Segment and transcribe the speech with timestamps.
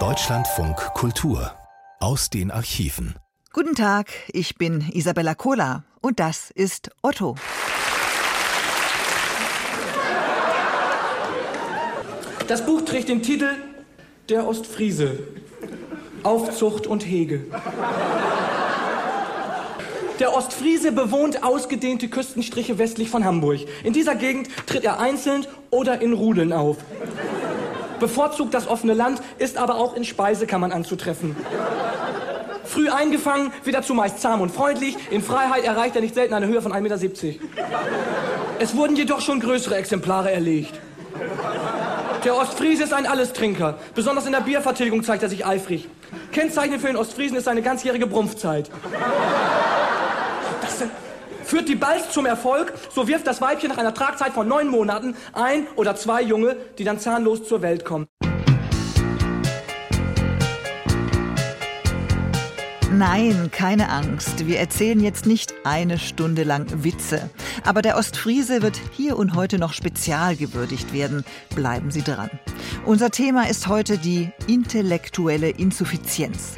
[0.00, 1.52] Deutschlandfunk Kultur
[2.00, 3.14] aus den Archiven.
[3.52, 7.36] Guten Tag, ich bin Isabella Kohler und das ist Otto.
[12.48, 13.50] Das Buch trägt den Titel
[14.28, 15.28] Der Ostfriese.
[16.24, 17.46] Aufzucht und Hege.
[20.18, 23.60] Der Ostfriese bewohnt ausgedehnte Küstenstriche westlich von Hamburg.
[23.84, 26.78] In dieser Gegend tritt er einzeln oder in Rudeln auf.
[28.00, 31.36] Bevorzugt das offene Land, ist aber auch in Speisekammern anzutreffen.
[32.64, 34.96] Früh eingefangen, wird er zumeist zahm und freundlich.
[35.10, 37.44] In Freiheit erreicht er nicht selten eine Höhe von 1,70 Meter.
[38.58, 40.80] Es wurden jedoch schon größere Exemplare erlegt.
[42.24, 43.78] Der Ostfriese ist ein Allestrinker.
[43.94, 45.88] Besonders in der Biervertilgung zeigt er sich eifrig.
[46.32, 48.70] Kennzeichen für den Ostfriesen ist seine ganzjährige Brumpfzeit.
[50.62, 50.82] Das
[51.44, 55.16] führt die Balz zum Erfolg, so wirft das Weibchen nach einer Tragzeit von neun Monaten
[55.32, 58.06] ein oder zwei Junge, die dann zahnlos zur Welt kommen.
[62.96, 64.46] Nein, keine Angst.
[64.46, 67.28] Wir erzählen jetzt nicht eine Stunde lang Witze.
[67.64, 71.24] Aber der Ostfriese wird hier und heute noch spezial gewürdigt werden.
[71.56, 72.30] Bleiben Sie dran.
[72.84, 76.54] Unser Thema ist heute die intellektuelle Insuffizienz.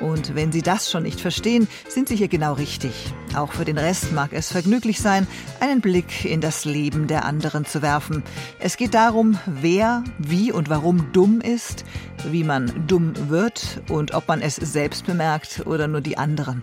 [0.00, 2.92] Und wenn Sie das schon nicht verstehen, sind Sie hier genau richtig.
[3.36, 5.26] Auch für den Rest mag es vergnüglich sein,
[5.60, 8.22] einen Blick in das Leben der anderen zu werfen.
[8.58, 11.84] Es geht darum, wer, wie und warum dumm ist,
[12.28, 16.62] wie man dumm wird und ob man es selbst bemerkt oder nur die anderen.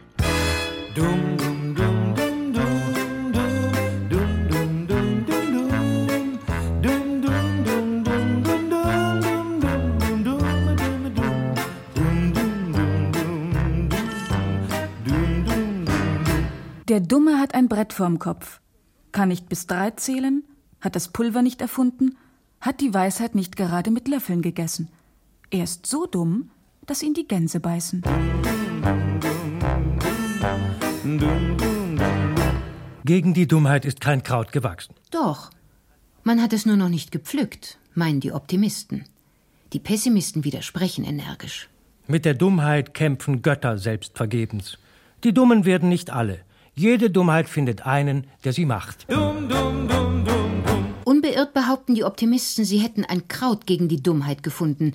[0.95, 1.86] Dumm, dumm, dumm.
[16.97, 18.59] Der Dumme hat ein Brett vorm Kopf,
[19.11, 20.43] kann nicht bis drei zählen,
[20.81, 22.17] hat das Pulver nicht erfunden,
[22.59, 24.89] hat die Weisheit nicht gerade mit Löffeln gegessen.
[25.51, 26.49] Er ist so dumm,
[26.87, 28.01] dass ihn die Gänse beißen.
[33.05, 34.95] Gegen die Dummheit ist kein Kraut gewachsen.
[35.11, 35.51] Doch.
[36.23, 39.05] Man hat es nur noch nicht gepflückt, meinen die Optimisten.
[39.71, 41.69] Die Pessimisten widersprechen energisch.
[42.07, 44.79] Mit der Dummheit kämpfen Götter selbst vergebens.
[45.23, 46.46] Die Dummen werden nicht alle.
[46.79, 49.11] Jede Dummheit findet einen, der sie macht.
[49.11, 50.23] Dumm, dumm, dumm,
[51.05, 54.93] Unbeirrt behaupten die Optimisten, sie hätten ein Kraut gegen die Dummheit gefunden.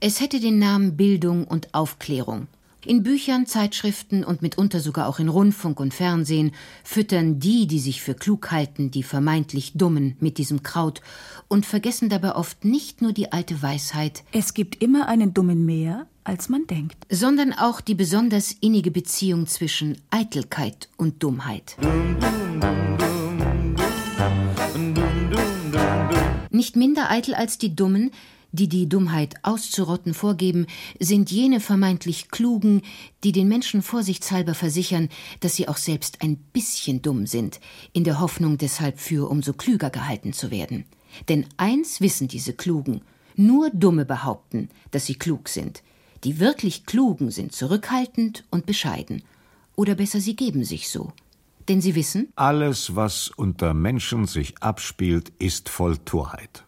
[0.00, 2.48] Es hätte den Namen Bildung und Aufklärung.
[2.84, 6.50] In Büchern, Zeitschriften und mitunter sogar auch in Rundfunk und Fernsehen
[6.82, 11.00] füttern die, die sich für klug halten, die vermeintlich Dummen mit diesem Kraut
[11.46, 16.06] und vergessen dabei oft nicht nur die alte Weisheit Es gibt immer einen Dummen mehr,
[16.24, 21.76] als man denkt, sondern auch die besonders innige Beziehung zwischen Eitelkeit und Dummheit.
[26.50, 28.10] Nicht minder eitel als die Dummen,
[28.52, 30.66] die die Dummheit auszurotten vorgeben,
[30.98, 32.82] sind jene vermeintlich Klugen,
[33.22, 35.08] die den Menschen vorsichtshalber versichern,
[35.40, 37.60] dass sie auch selbst ein bisschen dumm sind,
[37.92, 40.84] in der Hoffnung deshalb für umso klüger gehalten zu werden.
[41.28, 43.02] Denn eins wissen diese Klugen,
[43.36, 45.82] nur Dumme behaupten, dass sie klug sind.
[46.24, 49.22] Die wirklich Klugen sind zurückhaltend und bescheiden.
[49.76, 51.12] Oder besser, sie geben sich so.
[51.68, 56.64] Denn sie wissen, alles, was unter Menschen sich abspielt, ist voll Torheit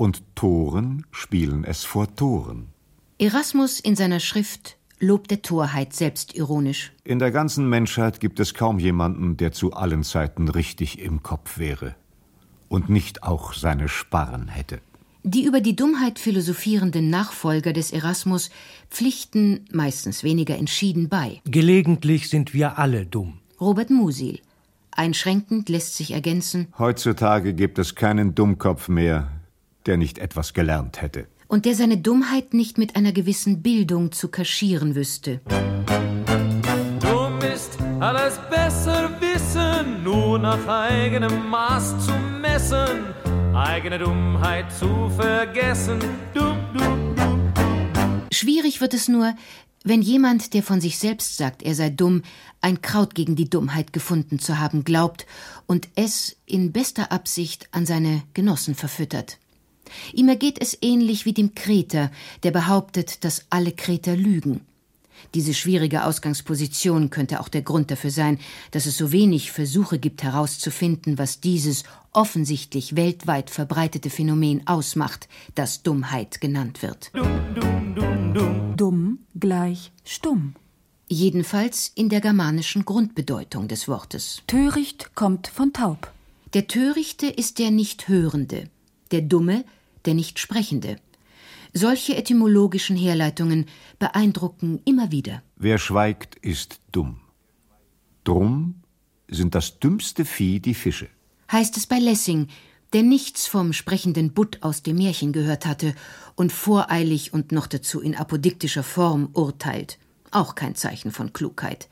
[0.00, 2.68] und Toren spielen es vor Toren.
[3.18, 6.92] Erasmus in seiner Schrift lobt der Torheit selbstironisch.
[7.04, 11.58] In der ganzen Menschheit gibt es kaum jemanden, der zu allen Zeiten richtig im Kopf
[11.58, 11.96] wäre
[12.68, 14.80] und nicht auch seine Sparren hätte.
[15.22, 18.50] Die über die Dummheit philosophierenden Nachfolger des Erasmus
[18.90, 21.40] pflichten meistens weniger entschieden bei.
[21.44, 23.38] Gelegentlich sind wir alle dumm.
[23.60, 24.40] Robert Musil.
[24.90, 29.30] Einschränkend lässt sich ergänzen: Heutzutage gibt es keinen Dummkopf mehr,
[29.86, 31.26] der nicht etwas gelernt hätte.
[31.48, 35.40] Und der seine Dummheit nicht mit einer gewissen Bildung zu kaschieren wüsste.
[37.00, 43.04] Dumm ist alles besser wissen, nur nach eigenem Maß zu messen,
[43.54, 45.98] eigene Dummheit zu vergessen.
[46.34, 48.22] Dumm, dumm, dumm.
[48.32, 49.34] Schwierig wird es nur,
[49.82, 52.22] wenn jemand, der von sich selbst sagt, er sei dumm,
[52.60, 55.26] ein Kraut gegen die Dummheit gefunden zu haben glaubt
[55.66, 59.38] und es in bester Absicht an seine Genossen verfüttert.
[60.12, 62.10] Ihm ergeht es ähnlich wie dem Kreter,
[62.42, 64.60] der behauptet, dass alle Kreter lügen.
[65.34, 68.38] Diese schwierige Ausgangsposition könnte auch der Grund dafür sein,
[68.70, 75.82] dass es so wenig Versuche gibt herauszufinden, was dieses offensichtlich weltweit verbreitete Phänomen ausmacht, das
[75.82, 77.10] Dummheit genannt wird.
[77.14, 78.76] Dumm, dumm, dumm, dumm.
[78.76, 80.54] dumm gleich stumm.
[81.08, 84.42] Jedenfalls in der germanischen Grundbedeutung des Wortes.
[84.46, 86.12] Töricht kommt von taub.
[86.54, 88.70] Der Törichte ist der Nichthörende,
[89.10, 89.64] der Dumme
[90.04, 90.96] der Nichtsprechende.
[91.72, 93.66] Solche etymologischen Herleitungen
[93.98, 95.42] beeindrucken immer wieder.
[95.56, 97.20] Wer schweigt, ist dumm.
[98.24, 98.82] Drum
[99.28, 101.08] sind das dümmste Vieh die Fische.
[101.52, 102.48] Heißt es bei Lessing,
[102.92, 105.94] der nichts vom sprechenden Butt aus dem Märchen gehört hatte
[106.36, 109.98] und voreilig und noch dazu in apodiktischer Form urteilt.
[110.30, 111.88] Auch kein Zeichen von Klugheit.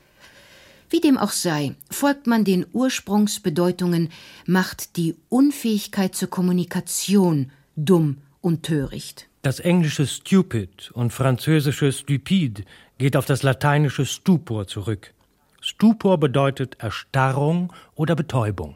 [0.89, 4.09] Wie dem auch sei, folgt man den Ursprungsbedeutungen,
[4.45, 9.27] macht die Unfähigkeit zur Kommunikation dumm und töricht.
[9.41, 12.63] Das englische stupid und französische stupide
[12.97, 15.13] geht auf das lateinische stupor zurück.
[15.61, 18.75] Stupor bedeutet Erstarrung oder Betäubung.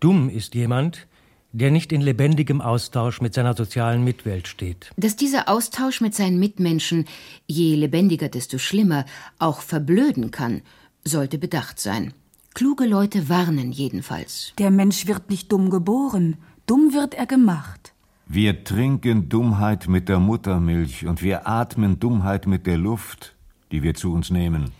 [0.00, 1.06] Dumm ist jemand,
[1.52, 4.90] der nicht in lebendigem Austausch mit seiner sozialen Mitwelt steht.
[4.98, 7.06] Dass dieser Austausch mit seinen Mitmenschen,
[7.46, 9.06] je lebendiger, desto schlimmer,
[9.38, 10.60] auch verblöden kann,
[11.04, 12.12] sollte bedacht sein.
[12.52, 14.52] Kluge Leute warnen jedenfalls.
[14.58, 16.36] Der Mensch wird nicht dumm geboren,
[16.66, 17.91] dumm wird er gemacht.
[18.26, 23.34] Wir trinken Dummheit mit der Muttermilch und wir atmen Dummheit mit der Luft,
[23.70, 24.70] die wir zu uns nehmen.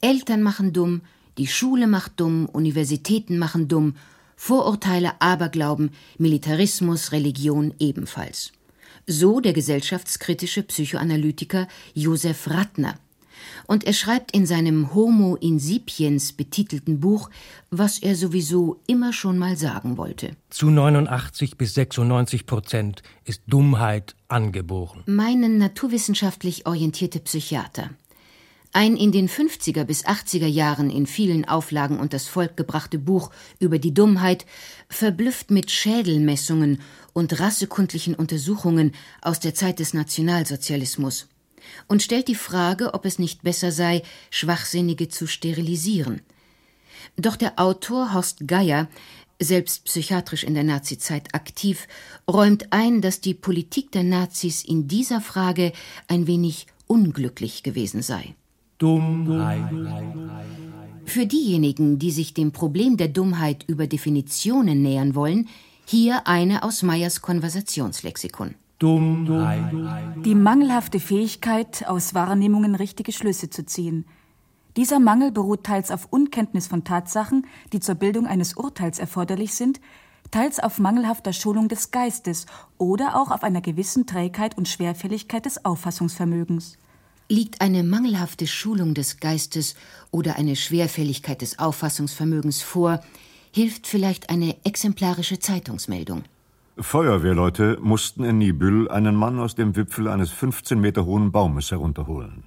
[0.00, 1.02] Eltern machen dumm,
[1.38, 3.94] die Schule macht dumm, Universitäten machen dumm,
[4.36, 8.52] Vorurteile, Aberglauben, Militarismus, Religion ebenfalls.
[9.06, 12.94] So der gesellschaftskritische Psychoanalytiker Josef Rattner.
[13.66, 17.30] Und er schreibt in seinem Homo insipiens betitelten Buch,
[17.70, 20.36] was er sowieso immer schon mal sagen wollte.
[20.50, 25.02] Zu 89 bis 96 Prozent ist Dummheit angeboren.
[25.06, 27.90] Meinen naturwissenschaftlich orientierte Psychiater.
[28.72, 33.30] Ein in den 50er bis 80er Jahren in vielen Auflagen und das Volk gebrachte Buch
[33.60, 34.44] über die Dummheit
[34.88, 36.80] verblüfft mit Schädelmessungen
[37.14, 38.92] und rassekundlichen Untersuchungen
[39.22, 41.28] aus der Zeit des Nationalsozialismus
[41.86, 46.20] und stellt die Frage, ob es nicht besser sei, Schwachsinnige zu sterilisieren.
[47.16, 48.88] Doch der Autor Horst Geier,
[49.40, 51.86] selbst psychiatrisch in der Nazizeit aktiv,
[52.30, 55.72] räumt ein, dass die Politik der Nazis in dieser Frage
[56.08, 58.34] ein wenig unglücklich gewesen sei.
[58.78, 59.70] Dummheit.
[61.04, 65.48] Für diejenigen, die sich dem Problem der Dummheit über Definitionen nähern wollen,
[65.84, 68.54] hier eine aus Meyers Konversationslexikon.
[68.78, 69.74] Dummheit.
[70.24, 74.06] Die mangelhafte Fähigkeit, aus Wahrnehmungen richtige Schlüsse zu ziehen.
[74.76, 79.80] Dieser Mangel beruht teils auf Unkenntnis von Tatsachen, die zur Bildung eines Urteils erforderlich sind,
[80.30, 82.46] teils auf mangelhafter Schulung des Geistes
[82.76, 86.78] oder auch auf einer gewissen Trägheit und Schwerfälligkeit des Auffassungsvermögens.
[87.28, 89.74] Liegt eine mangelhafte Schulung des Geistes
[90.12, 93.00] oder eine Schwerfälligkeit des Auffassungsvermögens vor,
[93.52, 96.22] hilft vielleicht eine exemplarische Zeitungsmeldung.
[96.80, 102.44] Feuerwehrleute mussten in Nibül einen Mann aus dem Wipfel eines 15 Meter hohen Baumes herunterholen.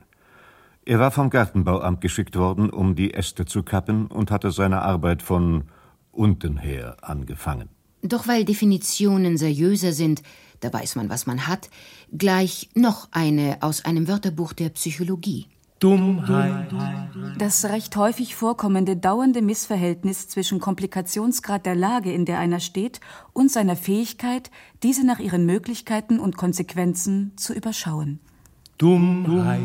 [0.85, 5.21] Er war vom Gartenbauamt geschickt worden, um die Äste zu kappen und hatte seine Arbeit
[5.21, 5.65] von
[6.11, 7.69] unten her angefangen.
[8.01, 10.23] Doch weil Definitionen seriöser sind,
[10.61, 11.69] da weiß man, was man hat,
[12.17, 15.47] gleich noch eine aus einem Wörterbuch der Psychologie.
[15.81, 16.67] Dummheit.
[17.39, 22.99] Das recht häufig vorkommende dauernde Missverhältnis zwischen Komplikationsgrad der Lage, in der einer steht,
[23.33, 24.51] und seiner Fähigkeit,
[24.83, 28.19] diese nach ihren Möglichkeiten und Konsequenzen zu überschauen.
[28.77, 29.59] Dummheit.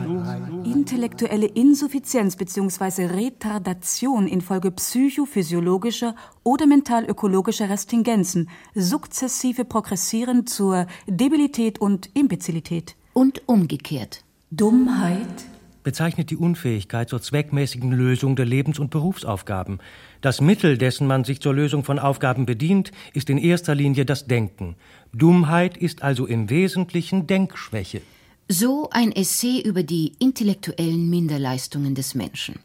[0.65, 3.07] Intellektuelle Insuffizienz bzw.
[3.07, 6.15] Retardation infolge psychophysiologischer
[6.45, 12.97] oder mentalökologischer Restingenzen, sukzessive progressierend zur Debilität und Imbezilität.
[13.13, 14.25] Und umgekehrt.
[14.51, 15.45] Dummheit
[15.87, 19.79] bezeichnet die Unfähigkeit zur zweckmäßigen Lösung der Lebens- und Berufsaufgaben.
[20.21, 24.27] Das Mittel, dessen man sich zur Lösung von Aufgaben bedient, ist in erster Linie das
[24.27, 24.75] Denken.
[25.13, 28.03] Dummheit ist also im Wesentlichen Denkschwäche.
[28.49, 32.59] So ein Essay über die intellektuellen Minderleistungen des Menschen.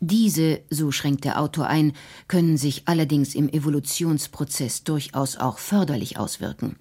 [0.00, 1.94] Diese, so schränkt der Autor ein,
[2.28, 6.76] können sich allerdings im Evolutionsprozess durchaus auch förderlich auswirken.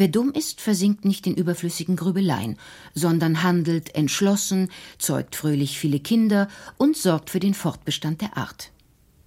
[0.00, 2.56] Wer dumm ist, versinkt nicht in überflüssigen Grübeleien,
[2.94, 8.70] sondern handelt entschlossen, zeugt fröhlich viele Kinder und sorgt für den Fortbestand der Art.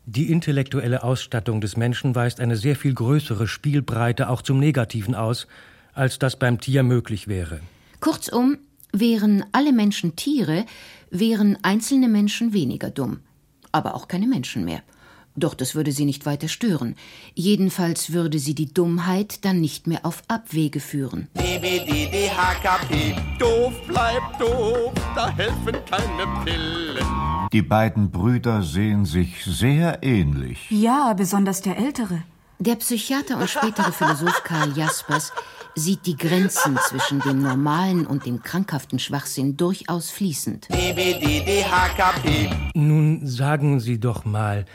[0.06, 5.46] Die intellektuelle Ausstattung des Menschen weist eine sehr viel größere Spielbreite auch zum Negativen aus,
[5.94, 7.60] als das beim Tier möglich wäre.
[8.00, 8.58] Kurzum,
[8.94, 10.66] wären alle Menschen Tiere,
[11.10, 13.20] wären einzelne Menschen weniger dumm,
[13.74, 14.84] aber auch keine Menschen mehr.
[15.35, 16.95] Doch das würde sie nicht weiter stören.
[17.33, 21.29] Jedenfalls würde sie die Dummheit dann nicht mehr auf Abwege führen.
[21.35, 27.05] DBDDHKP, doof bleibt doof, da helfen keine Pillen.
[27.51, 30.69] Die beiden Brüder sehen sich sehr ähnlich.
[30.69, 32.23] Ja, besonders der Ältere.
[32.59, 35.33] Der Psychiater und spätere Philosoph Karl Jaspers
[35.75, 40.67] sieht die Grenzen zwischen dem normalen und dem krankhaften Schwachsinn durchaus fließend.
[42.73, 44.65] Nun sagen Sie doch mal,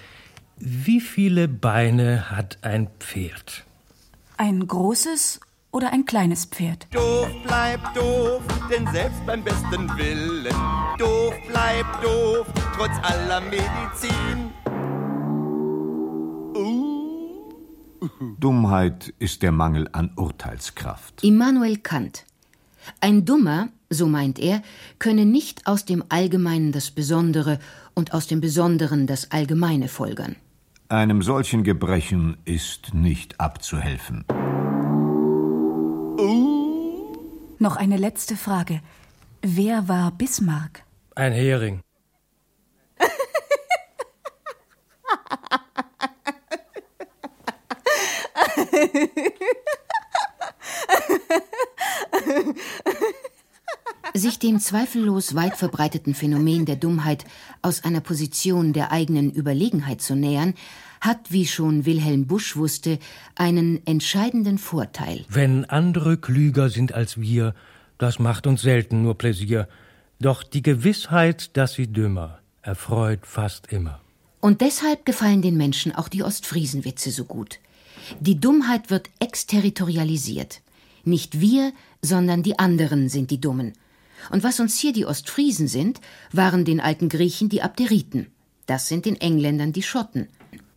[0.59, 3.65] wie viele Beine hat ein Pferd?
[4.37, 6.87] Ein großes oder ein kleines Pferd?
[6.91, 10.55] Doof bleibt doof, denn selbst beim besten Willen,
[10.99, 14.51] doof bleibt doof, trotz aller Medizin.
[18.39, 21.23] Dummheit ist der Mangel an Urteilskraft.
[21.23, 22.25] Immanuel Kant.
[23.01, 24.63] Ein Dummer, so meint er,
[24.99, 27.59] könne nicht aus dem Allgemeinen das Besondere
[27.95, 30.37] und aus dem Besonderen das Allgemeine folgern.
[30.89, 34.25] Einem solchen Gebrechen ist nicht abzuhelfen.
[37.59, 38.81] Noch eine letzte Frage.
[39.43, 40.85] Wer war Bismarck?
[41.17, 41.81] Ein Hering.
[54.17, 57.27] Sich dem zweifellos weit verbreiteten Phänomen der Dummheit
[57.61, 60.55] aus einer Position der eigenen Überlegenheit zu nähern,
[61.03, 62.99] hat, wie schon Wilhelm Busch wusste,
[63.35, 65.27] einen entscheidenden Vorteil.
[65.29, 67.55] Wenn andere klüger sind als wir,
[67.99, 69.69] das macht uns selten nur Pläsier.
[70.19, 74.01] Doch die Gewissheit, dass sie dümmer, erfreut fast immer.
[74.41, 77.59] Und deshalb gefallen den Menschen auch die Ostfriesenwitze so gut.
[78.21, 80.63] Die Dummheit wird exterritorialisiert.
[81.05, 83.75] Nicht wir, sondern die anderen sind die Dummen.
[84.31, 86.01] Und was uns hier die Ostfriesen sind,
[86.33, 88.29] waren den alten Griechen die Abderiten.
[88.67, 90.29] Das sind den Engländern die Schotten.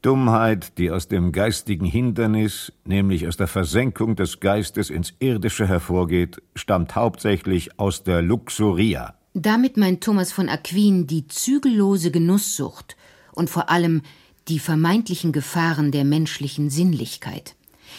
[0.02, 6.42] Dummheit, die aus dem geistigen Hindernis, nämlich aus der Versenkung des Geistes ins Irdische hervorgeht,
[6.56, 9.16] stammt hauptsächlich aus der Luxuria.
[9.34, 12.96] Damit meint Thomas von Aquin die zügellose Genusssucht
[13.34, 14.02] und vor allem
[14.48, 17.56] die vermeintlichen Gefahren der menschlichen Sinnlichkeit.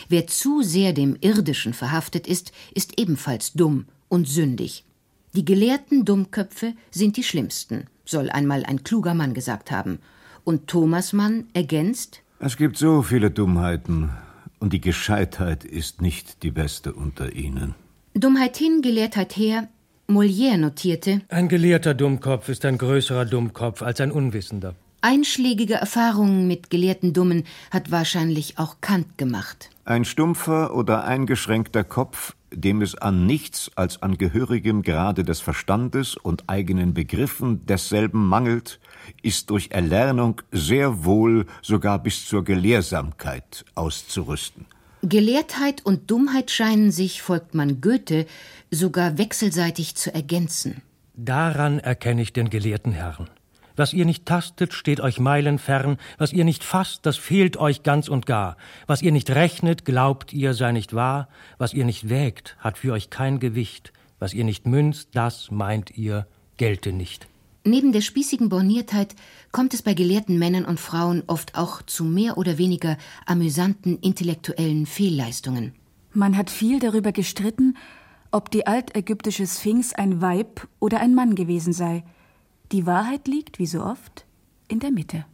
[0.09, 4.85] Wer zu sehr dem Irdischen verhaftet ist, ist ebenfalls dumm und sündig.
[5.35, 10.01] Die gelehrten Dummköpfe sind die schlimmsten, soll einmal ein kluger Mann gesagt haben.
[10.43, 14.11] Und Thomas Mann ergänzt Es gibt so viele Dummheiten,
[14.59, 17.75] und die Gescheitheit ist nicht die beste unter ihnen.
[18.15, 19.69] Dummheit hin, Gelehrtheit her.
[20.09, 24.75] Molière notierte Ein gelehrter Dummkopf ist ein größerer Dummkopf als ein Unwissender.
[25.01, 29.71] Einschlägige Erfahrungen mit gelehrten Dummen hat wahrscheinlich auch Kant gemacht.
[29.85, 36.17] Ein stumpfer oder eingeschränkter Kopf, dem es an nichts als an gehörigem Grade des Verstandes
[36.17, 38.81] und eigenen Begriffen desselben mangelt,
[39.23, 44.67] ist durch Erlernung sehr wohl sogar bis zur Gelehrsamkeit auszurüsten.
[45.03, 48.27] Gelehrtheit und Dummheit scheinen sich, folgt man Goethe,
[48.71, 50.83] sogar wechselseitig zu ergänzen.
[51.15, 53.29] Daran erkenne ich den gelehrten Herrn.
[53.81, 58.09] Was ihr nicht tastet, steht euch meilenfern, was ihr nicht fasst, das fehlt euch ganz
[58.09, 58.59] und gar.
[58.87, 62.93] Was ihr nicht rechnet, glaubt ihr sei nicht wahr, was ihr nicht wägt, hat für
[62.93, 66.27] euch kein Gewicht, was ihr nicht münzt, das meint ihr,
[66.59, 67.27] gelte nicht.
[67.65, 69.15] Neben der spießigen Borniertheit
[69.51, 74.85] kommt es bei gelehrten Männern und Frauen oft auch zu mehr oder weniger amüsanten intellektuellen
[74.85, 75.73] Fehlleistungen.
[76.13, 77.79] Man hat viel darüber gestritten,
[78.31, 82.05] ob die altägyptische Sphinx ein Weib oder ein Mann gewesen sei.
[82.73, 84.25] Die Wahrheit liegt, wie so oft,
[84.69, 85.25] in der Mitte.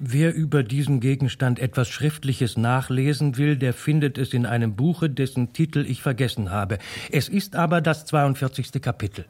[0.00, 5.52] Wer über diesen Gegenstand etwas Schriftliches nachlesen will, der findet es in einem Buche, dessen
[5.52, 6.78] Titel ich vergessen habe.
[7.10, 8.80] Es ist aber das 42.
[8.80, 9.26] Kapitel.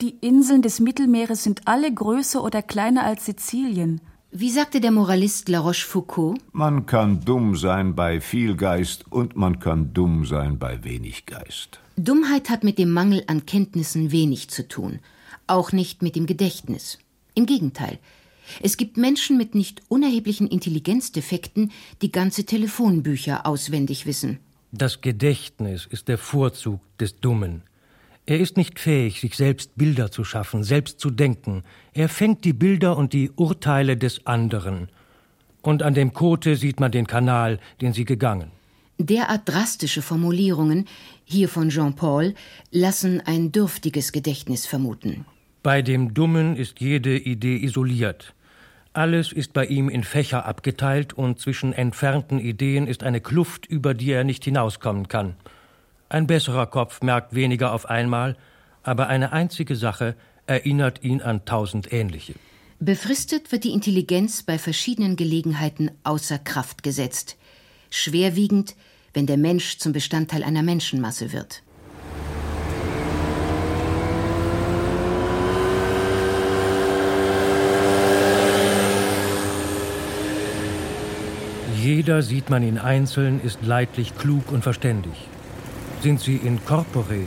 [0.00, 4.00] Die Inseln des Mittelmeeres sind alle größer oder kleiner als Sizilien.
[4.30, 9.58] Wie sagte der Moralist La Rochefoucauld, Man kann dumm sein bei viel Geist und man
[9.60, 11.80] kann dumm sein bei wenig Geist.
[11.96, 15.00] Dummheit hat mit dem Mangel an Kenntnissen wenig zu tun,
[15.46, 16.98] auch nicht mit dem Gedächtnis.
[17.34, 17.98] Im Gegenteil.
[18.60, 21.70] Es gibt Menschen mit nicht unerheblichen Intelligenzdefekten,
[22.02, 24.38] die ganze Telefonbücher auswendig wissen.
[24.72, 27.62] Das Gedächtnis ist der Vorzug des Dummen.
[28.24, 31.64] Er ist nicht fähig, sich selbst Bilder zu schaffen, selbst zu denken.
[31.92, 34.88] Er fängt die Bilder und die Urteile des anderen.
[35.60, 38.50] Und an dem Kote sieht man den Kanal, den sie gegangen.
[38.98, 40.86] Derart drastische Formulierungen,
[41.32, 42.34] hier von Jean-Paul,
[42.70, 45.24] lassen ein dürftiges Gedächtnis vermuten.
[45.62, 48.34] Bei dem Dummen ist jede Idee isoliert.
[48.92, 53.94] Alles ist bei ihm in Fächer abgeteilt und zwischen entfernten Ideen ist eine Kluft, über
[53.94, 55.34] die er nicht hinauskommen kann.
[56.10, 58.36] Ein besserer Kopf merkt weniger auf einmal,
[58.82, 60.14] aber eine einzige Sache
[60.46, 62.34] erinnert ihn an tausend ähnliche.
[62.80, 67.38] Befristet wird die Intelligenz bei verschiedenen Gelegenheiten außer Kraft gesetzt.
[67.90, 68.74] Schwerwiegend,
[69.14, 71.62] wenn der Mensch zum Bestandteil einer Menschenmasse wird.
[81.82, 85.14] Jeder sieht man ihn einzeln, ist leidlich klug und verständig.
[86.00, 87.26] Sind sie in corpore,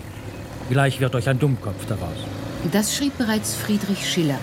[0.69, 2.17] gleich wird euch ein Dummkopf daraus.
[2.71, 4.39] Das schrieb bereits Friedrich Schiller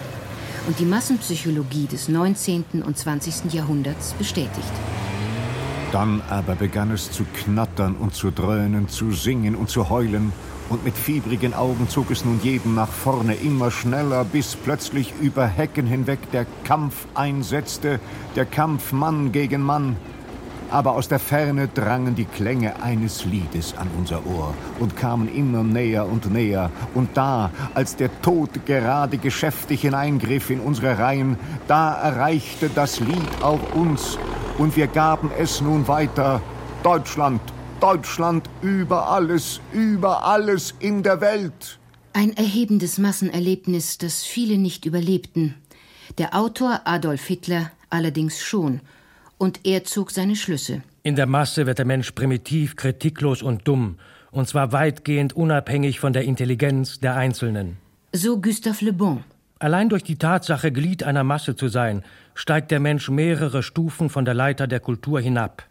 [0.66, 2.82] und die Massenpsychologie des 19.
[2.84, 3.52] und 20.
[3.54, 4.72] Jahrhunderts bestätigt.
[5.92, 10.32] Dann aber begann es zu knattern und zu dröhnen, zu singen und zu heulen,
[10.70, 15.46] und mit fiebrigen Augen zog es nun jeden nach vorne immer schneller, bis plötzlich über
[15.46, 18.00] Hecken hinweg der Kampf einsetzte,
[18.36, 19.96] der Kampf Mann gegen Mann.
[20.70, 25.62] Aber aus der Ferne drangen die Klänge eines Liedes an unser Ohr und kamen immer
[25.62, 26.70] näher und näher.
[26.94, 31.36] Und da, als der Tod gerade geschäftig hineingriff in unsere Reihen,
[31.68, 34.16] da erreichte das Lied auch uns,
[34.62, 36.40] und wir gaben es nun weiter.
[36.84, 37.40] Deutschland,
[37.80, 41.80] Deutschland über alles, über alles in der Welt.
[42.12, 45.56] Ein erhebendes Massenerlebnis, das viele nicht überlebten.
[46.16, 48.80] Der Autor Adolf Hitler allerdings schon.
[49.36, 50.82] Und er zog seine Schlüsse.
[51.02, 53.96] In der Masse wird der Mensch primitiv, kritiklos und dumm,
[54.30, 57.78] und zwar weitgehend unabhängig von der Intelligenz der Einzelnen.
[58.12, 59.24] So Gustave Le Bon.
[59.62, 62.02] Allein durch die Tatsache, Glied einer Masse zu sein,
[62.34, 65.62] steigt der Mensch mehrere Stufen von der Leiter der Kultur hinab.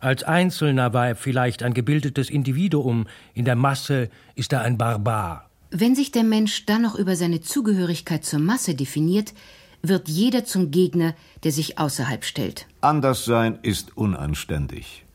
[0.00, 5.48] Als Einzelner war er vielleicht ein gebildetes Individuum, in der Masse ist er ein Barbar.
[5.70, 9.32] Wenn sich der Mensch dann noch über seine Zugehörigkeit zur Masse definiert,
[9.80, 12.66] wird jeder zum Gegner, der sich außerhalb stellt.
[12.80, 15.06] Anderssein ist unanständig.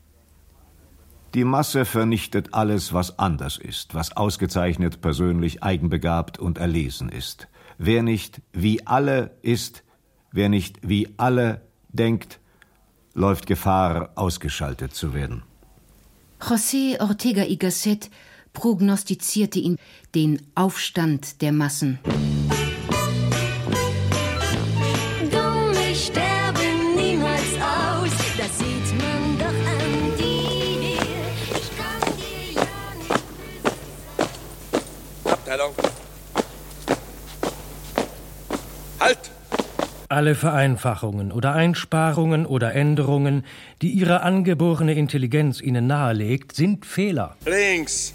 [1.34, 7.46] Die Masse vernichtet alles, was anders ist, was ausgezeichnet, persönlich, eigenbegabt und erlesen ist.
[7.78, 9.82] Wer nicht wie alle ist,
[10.32, 12.40] wer nicht wie alle denkt,
[13.14, 15.42] läuft Gefahr, ausgeschaltet zu werden.
[16.40, 18.10] José Ortega y Gasset
[18.52, 19.78] prognostizierte ihn
[20.14, 21.98] den Aufstand der Massen.
[25.30, 30.98] Dumme sterben niemals aus, das sieht man doch an dir.
[31.58, 33.24] Ich kann dir ja nicht
[35.24, 35.74] Abteilung.
[39.06, 39.30] Halt!
[40.08, 43.44] Alle Vereinfachungen oder Einsparungen oder Änderungen,
[43.80, 47.36] die ihre angeborene Intelligenz ihnen nahelegt, sind Fehler.
[47.44, 48.14] Links!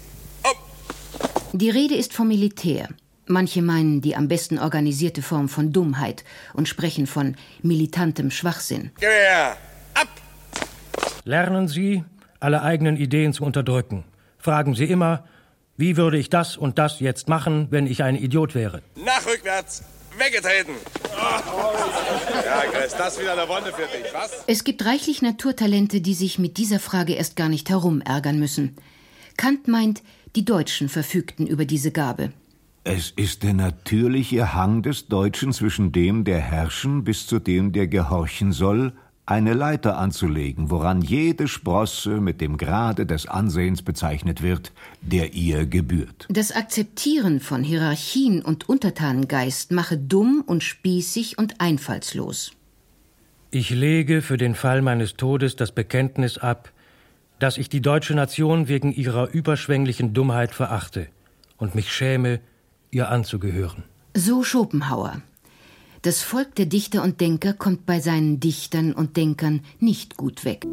[1.54, 2.88] Die Rede ist vom Militär.
[3.26, 8.90] Manche meinen die am besten organisierte Form von Dummheit und sprechen von militantem Schwachsinn.
[8.96, 9.56] Gewehr!
[11.24, 12.04] Lernen Sie,
[12.38, 14.04] alle eigenen Ideen zu unterdrücken.
[14.38, 15.24] Fragen Sie immer,
[15.78, 18.82] wie würde ich das und das jetzt machen, wenn ich ein Idiot wäre?
[18.96, 19.84] Nach rückwärts!
[20.18, 20.74] Weggetreten!
[21.16, 24.44] Ja, Chris, das wieder eine Wonne für dich, was?
[24.46, 28.76] Es gibt reichlich Naturtalente, die sich mit dieser Frage erst gar nicht herumärgern müssen.
[29.36, 30.02] Kant meint,
[30.36, 32.32] die Deutschen verfügten über diese Gabe.
[32.84, 37.86] Es ist der natürliche Hang des Deutschen zwischen dem, der herrschen, bis zu dem, der
[37.86, 38.92] gehorchen soll,
[39.24, 45.66] eine Leiter anzulegen, woran jede Sprosse mit dem Grade des Ansehens bezeichnet wird, der ihr
[45.66, 46.26] gebührt.
[46.28, 52.52] Das Akzeptieren von Hierarchien und Untertanengeist mache dumm und spießig und einfallslos.
[53.50, 56.72] Ich lege für den Fall meines Todes das Bekenntnis ab,
[57.38, 61.08] dass ich die deutsche Nation wegen ihrer überschwänglichen Dummheit verachte
[61.58, 62.40] und mich schäme,
[62.90, 63.84] ihr anzugehören.
[64.14, 65.22] So Schopenhauer.
[66.04, 70.66] Das Volk der Dichter und Denker kommt bei seinen Dichtern und Denkern nicht gut weg.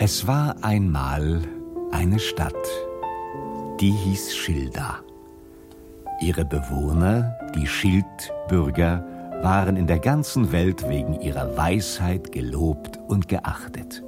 [0.00, 1.42] Es war einmal
[1.92, 2.52] eine Stadt,
[3.80, 4.98] die hieß Schilda.
[6.20, 9.06] Ihre Bewohner, die Schildbürger,
[9.42, 14.02] waren in der ganzen Welt wegen ihrer Weisheit gelobt und geachtet.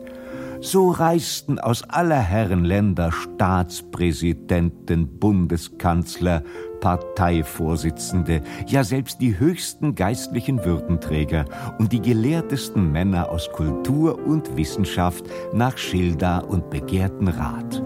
[0.60, 6.42] So reisten aus aller Herren Länder Staatspräsidenten, Bundeskanzler,
[6.80, 11.44] Parteivorsitzende, ja selbst die höchsten geistlichen Würdenträger
[11.78, 17.82] und die gelehrtesten Männer aus Kultur und Wissenschaft nach Schilda und begehrten Rat.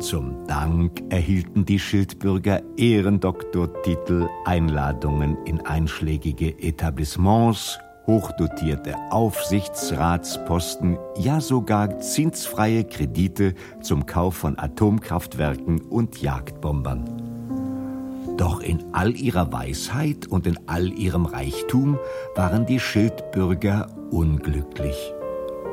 [0.00, 12.84] Zum Dank erhielten die Schildbürger Ehrendoktortitel, Einladungen in einschlägige Etablissements, hochdotierte Aufsichtsratsposten, ja sogar zinsfreie
[12.84, 18.36] Kredite zum Kauf von Atomkraftwerken und Jagdbombern.
[18.36, 21.98] Doch in all ihrer Weisheit und in all ihrem Reichtum
[22.36, 25.12] waren die Schildbürger unglücklich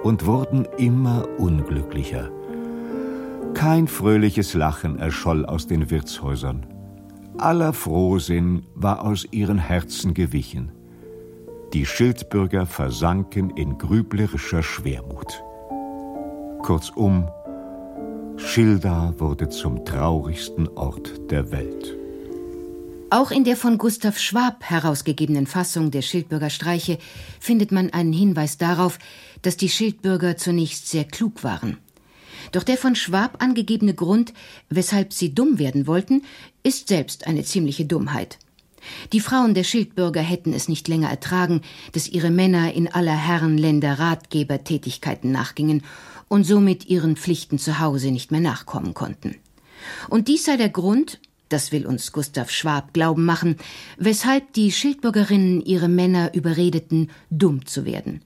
[0.04, 2.32] und wurden immer unglücklicher.
[3.56, 6.68] Kein fröhliches Lachen erscholl aus den Wirtshäusern.
[7.38, 10.72] Aller Frohsinn war aus ihren Herzen gewichen.
[11.74, 15.42] Die Schildbürger versanken in grüblerischer Schwermut.
[16.62, 17.28] Kurzum,
[18.36, 21.96] Schilda wurde zum traurigsten Ort der Welt.
[23.10, 26.98] Auch in der von Gustav Schwab herausgegebenen Fassung der Schildbürger Streiche
[27.40, 29.00] findet man einen Hinweis darauf,
[29.42, 31.78] dass die Schildbürger zunächst sehr klug waren.
[32.52, 34.34] Doch der von Schwab angegebene Grund,
[34.70, 36.24] weshalb sie dumm werden wollten,
[36.64, 38.38] ist selbst eine ziemliche Dummheit.
[39.14, 41.62] Die Frauen der Schildbürger hätten es nicht länger ertragen,
[41.94, 45.84] dass ihre Männer in aller Herren Länder Ratgebertätigkeiten nachgingen
[46.28, 49.36] und somit ihren Pflichten zu Hause nicht mehr nachkommen konnten.
[50.10, 53.58] Und dies sei der Grund, das will uns Gustav Schwab glauben machen,
[53.98, 58.22] weshalb die Schildbürgerinnen ihre Männer überredeten, dumm zu werden.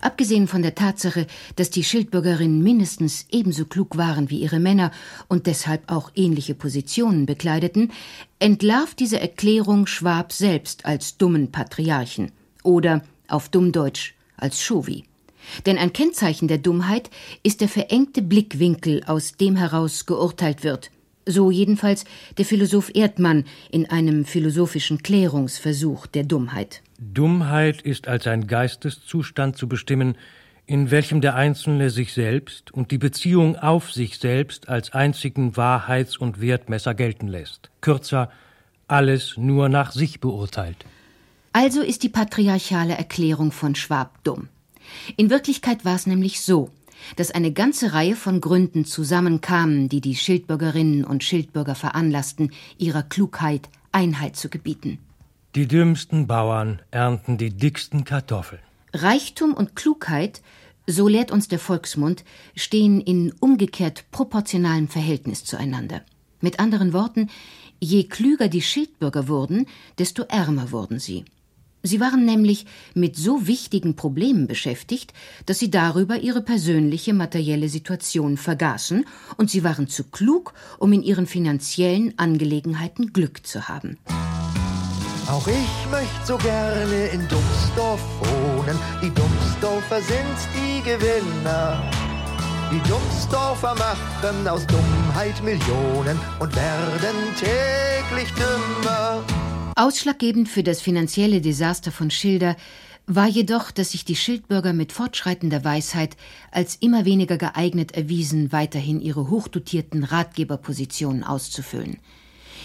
[0.00, 4.90] Abgesehen von der Tatsache, dass die Schildbürgerinnen mindestens ebenso klug waren wie ihre Männer
[5.28, 7.92] und deshalb auch ähnliche Positionen bekleideten,
[8.38, 15.04] entlarvt diese Erklärung Schwab selbst als dummen Patriarchen oder auf Dummdeutsch als Chauvi.
[15.66, 17.10] Denn ein Kennzeichen der Dummheit
[17.42, 20.90] ist der verengte Blickwinkel, aus dem heraus geurteilt wird.
[21.26, 22.04] So jedenfalls
[22.38, 26.82] der Philosoph Erdmann in einem philosophischen Klärungsversuch der Dummheit.
[27.02, 30.16] Dummheit ist als ein Geisteszustand zu bestimmen,
[30.66, 36.16] in welchem der Einzelne sich selbst und die Beziehung auf sich selbst als einzigen Wahrheits-
[36.16, 37.70] und Wertmesser gelten lässt.
[37.80, 38.30] Kürzer,
[38.86, 40.84] alles nur nach sich beurteilt.
[41.52, 44.48] Also ist die patriarchale Erklärung von Schwab dumm.
[45.16, 46.70] In Wirklichkeit war es nämlich so,
[47.16, 53.68] dass eine ganze Reihe von Gründen zusammenkamen, die die Schildbürgerinnen und Schildbürger veranlassten, ihrer Klugheit
[53.90, 54.98] Einheit zu gebieten.
[55.54, 58.62] Die dümmsten Bauern ernten die dicksten Kartoffeln.
[58.94, 60.40] Reichtum und Klugheit,
[60.86, 62.24] so lehrt uns der Volksmund,
[62.56, 66.00] stehen in umgekehrt proportionalem Verhältnis zueinander.
[66.40, 67.28] Mit anderen Worten,
[67.80, 69.66] je klüger die Schildbürger wurden,
[69.98, 71.26] desto ärmer wurden sie.
[71.82, 75.12] Sie waren nämlich mit so wichtigen Problemen beschäftigt,
[75.44, 79.04] dass sie darüber ihre persönliche materielle Situation vergaßen,
[79.36, 83.98] und sie waren zu klug, um in ihren finanziellen Angelegenheiten Glück zu haben.
[85.32, 88.78] Auch ich möchte so gerne in Dummsdorf wohnen.
[89.02, 91.90] Die Dummsdorfer sind die Gewinner.
[92.70, 99.24] Die Dummsdorfer machen aus Dummheit Millionen und werden täglich dümmer.
[99.74, 102.54] Ausschlaggebend für das finanzielle Desaster von Schilder
[103.06, 106.14] war jedoch, dass sich die Schildbürger mit fortschreitender Weisheit
[106.50, 112.00] als immer weniger geeignet erwiesen, weiterhin ihre hochdotierten Ratgeberpositionen auszufüllen.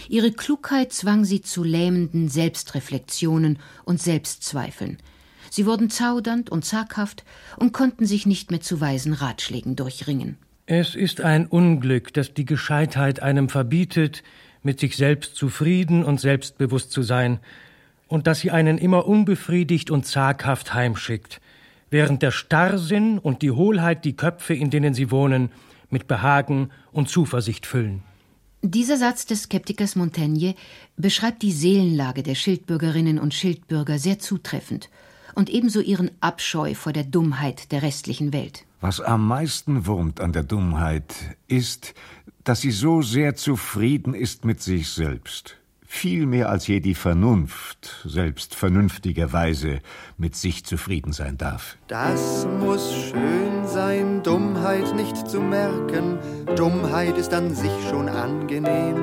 [0.09, 4.97] Ihre Klugheit zwang sie zu lähmenden Selbstreflexionen und Selbstzweifeln.
[5.49, 7.23] Sie wurden zaudernd und zaghaft
[7.57, 10.37] und konnten sich nicht mehr zu weisen Ratschlägen durchringen.
[10.65, 14.23] Es ist ein Unglück, dass die Gescheitheit einem verbietet,
[14.63, 17.39] mit sich selbst zufrieden und selbstbewusst zu sein,
[18.07, 21.41] und dass sie einen immer unbefriedigt und zaghaft heimschickt,
[21.89, 25.51] während der Starrsinn und die Hohlheit die Köpfe, in denen sie wohnen,
[25.89, 28.03] mit Behagen und Zuversicht füllen.
[28.63, 30.55] Dieser Satz des Skeptikers Montaigne
[30.95, 34.89] beschreibt die Seelenlage der Schildbürgerinnen und Schildbürger sehr zutreffend
[35.35, 38.65] und ebenso ihren Abscheu vor der Dummheit der restlichen Welt.
[38.81, 41.13] Was am meisten wurmt an der Dummheit,
[41.47, 41.93] ist,
[42.43, 45.57] dass sie so sehr zufrieden ist mit sich selbst.
[45.99, 49.79] Viel mehr als je die Vernunft, selbst vernünftigerweise,
[50.15, 51.75] mit sich zufrieden sein darf.
[51.87, 56.19] Das muss schön sein, Dummheit nicht zu merken.
[56.55, 58.95] Dummheit ist an sich schon angenehm.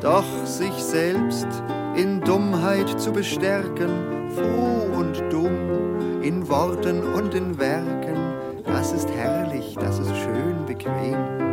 [0.00, 1.48] Doch sich selbst
[1.94, 8.16] in Dummheit zu bestärken, froh und dumm, in Worten und in Werken,
[8.64, 11.49] das ist herrlich, das ist schön bequem.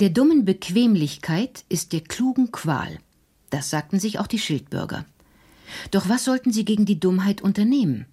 [0.00, 3.00] Der dummen Bequemlichkeit ist der klugen Qual.
[3.50, 5.04] Das sagten sich auch die Schildbürger.
[5.90, 8.06] Doch was sollten sie gegen die Dummheit unternehmen?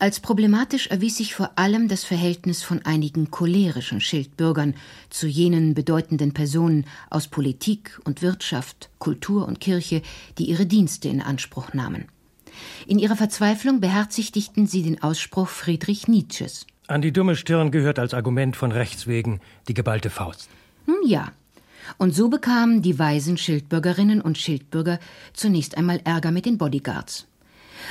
[0.00, 4.74] Als problematisch erwies sich vor allem das Verhältnis von einigen cholerischen Schildbürgern
[5.08, 10.02] zu jenen bedeutenden Personen aus Politik und Wirtschaft, Kultur und Kirche,
[10.38, 12.06] die ihre Dienste in Anspruch nahmen.
[12.88, 16.66] In ihrer Verzweiflung beherzigten sie den Ausspruch Friedrich Nietzsches.
[16.88, 19.38] An die dumme Stirn gehört als Argument von Rechts wegen
[19.68, 20.48] die geballte Faust.
[20.86, 21.32] Nun ja.
[21.98, 24.98] Und so bekamen die weisen Schildbürgerinnen und Schildbürger
[25.32, 27.26] zunächst einmal Ärger mit den Bodyguards.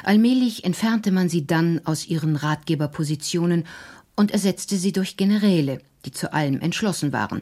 [0.04, 3.66] Allmählich entfernte man sie dann aus ihren Ratgeberpositionen
[4.16, 7.42] und ersetzte sie durch Generäle, die zu allem entschlossen waren,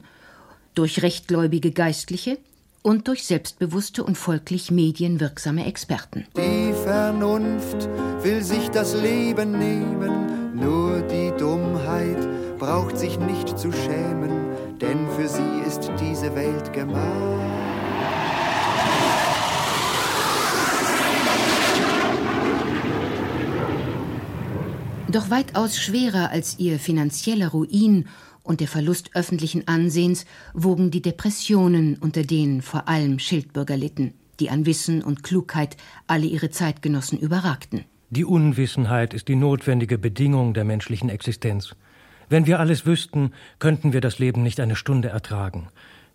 [0.76, 2.38] durch rechtgläubige Geistliche
[2.82, 6.26] und durch selbstbewusste und folglich medienwirksame Experten.
[6.36, 7.90] Die Vernunft
[8.22, 12.18] will sich das Leben nehmen, nur die Dummheit
[12.60, 14.43] braucht sich nicht zu schämen,
[14.82, 17.44] denn für sie ist diese Welt gemacht.
[25.10, 28.08] Doch weitaus schwerer als ihr finanzieller Ruin
[28.42, 34.50] und der Verlust öffentlichen Ansehens wogen die Depressionen, unter denen vor allem Schildbürger litten, die
[34.50, 37.86] an Wissen und Klugheit alle ihre Zeitgenossen überragten.
[38.10, 41.76] Die Unwissenheit ist die notwendige Bedingung der menschlichen Existenz.
[42.34, 45.68] Wenn wir alles wüssten, könnten wir das Leben nicht eine Stunde ertragen.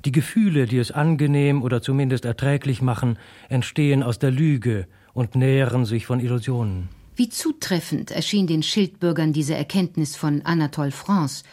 [0.04, 5.84] Die Gefühle, die es angenehm oder zumindest erträglich machen, entstehen aus der Lüge und nähren
[5.84, 6.88] sich von Illusionen.
[7.14, 11.44] Wie zutreffend erschien den Schildbürgern diese Erkenntnis von Anatole France,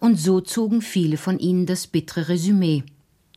[0.00, 2.82] und so zogen viele von ihnen das bittere Resümee.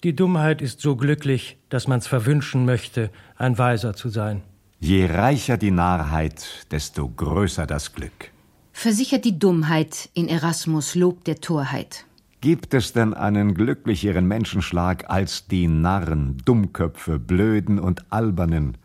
[0.03, 4.41] Die Dummheit ist so glücklich, dass man's verwünschen möchte, ein Weiser zu sein.
[4.81, 8.32] Je reicher die Narrheit, desto größer das Glück.
[8.73, 12.05] Versichert die Dummheit in Erasmus Lob der Torheit.
[12.41, 18.77] Gibt es denn einen glücklicheren Menschenschlag als die Narren, Dummköpfe, Blöden und Albernen?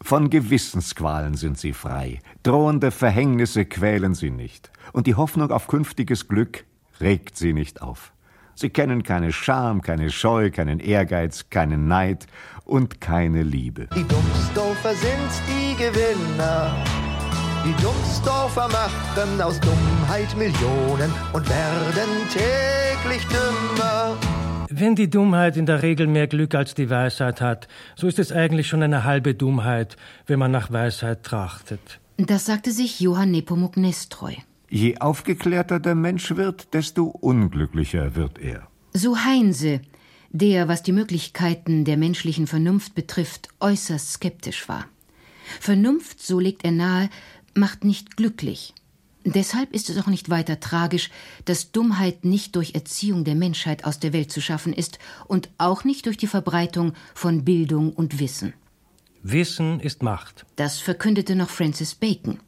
[0.00, 6.28] Von Gewissensqualen sind sie frei, drohende Verhängnisse quälen sie nicht, und die Hoffnung auf künftiges
[6.28, 6.64] Glück
[7.00, 8.12] regt sie nicht auf.
[8.54, 12.26] Sie kennen keine Scham, keine Scheu, keinen Ehrgeiz, keinen Neid
[12.64, 13.88] und keine Liebe.
[13.96, 16.76] Die Dummsdorfer sind die Gewinner.
[17.62, 24.16] Die Dummsdorfer machen aus Dummheit Millionen und werden täglich dümmer.
[24.70, 28.32] Wenn die Dummheit in der Regel mehr Glück als die Weisheit hat, so ist es
[28.32, 32.00] eigentlich schon eine halbe Dummheit, wenn man nach Weisheit trachtet.
[32.16, 34.32] Das sagte sich Johann Nepomuk Nestreu.
[34.70, 38.68] Je aufgeklärter der Mensch wird, desto unglücklicher wird er.
[38.94, 39.82] So Heinse,
[40.30, 44.86] der, was die Möglichkeiten der menschlichen Vernunft betrifft, äußerst skeptisch war.
[45.58, 47.10] Vernunft, so legt er nahe,
[47.54, 48.74] macht nicht glücklich.
[49.24, 51.10] Deshalb ist es auch nicht weiter tragisch,
[51.44, 55.84] dass Dummheit nicht durch Erziehung der Menschheit aus der Welt zu schaffen ist und auch
[55.84, 58.54] nicht durch die Verbreitung von Bildung und Wissen.
[59.22, 60.46] Wissen ist Macht.
[60.56, 62.40] Das verkündete noch Francis Bacon.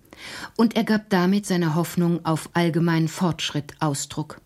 [0.57, 4.41] Und er gab damit seiner Hoffnung auf allgemeinen Fortschritt Ausdruck.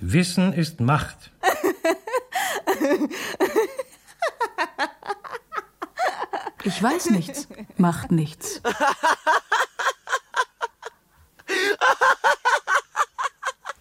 [0.00, 1.32] Wissen ist Macht.
[6.64, 7.46] Ich weiß nichts,
[7.76, 8.60] macht nichts.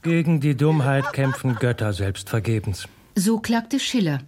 [0.02, 2.88] Gegen die Dummheit kämpfen Götter selbst vergebens.
[3.16, 4.20] So klagte Schiller,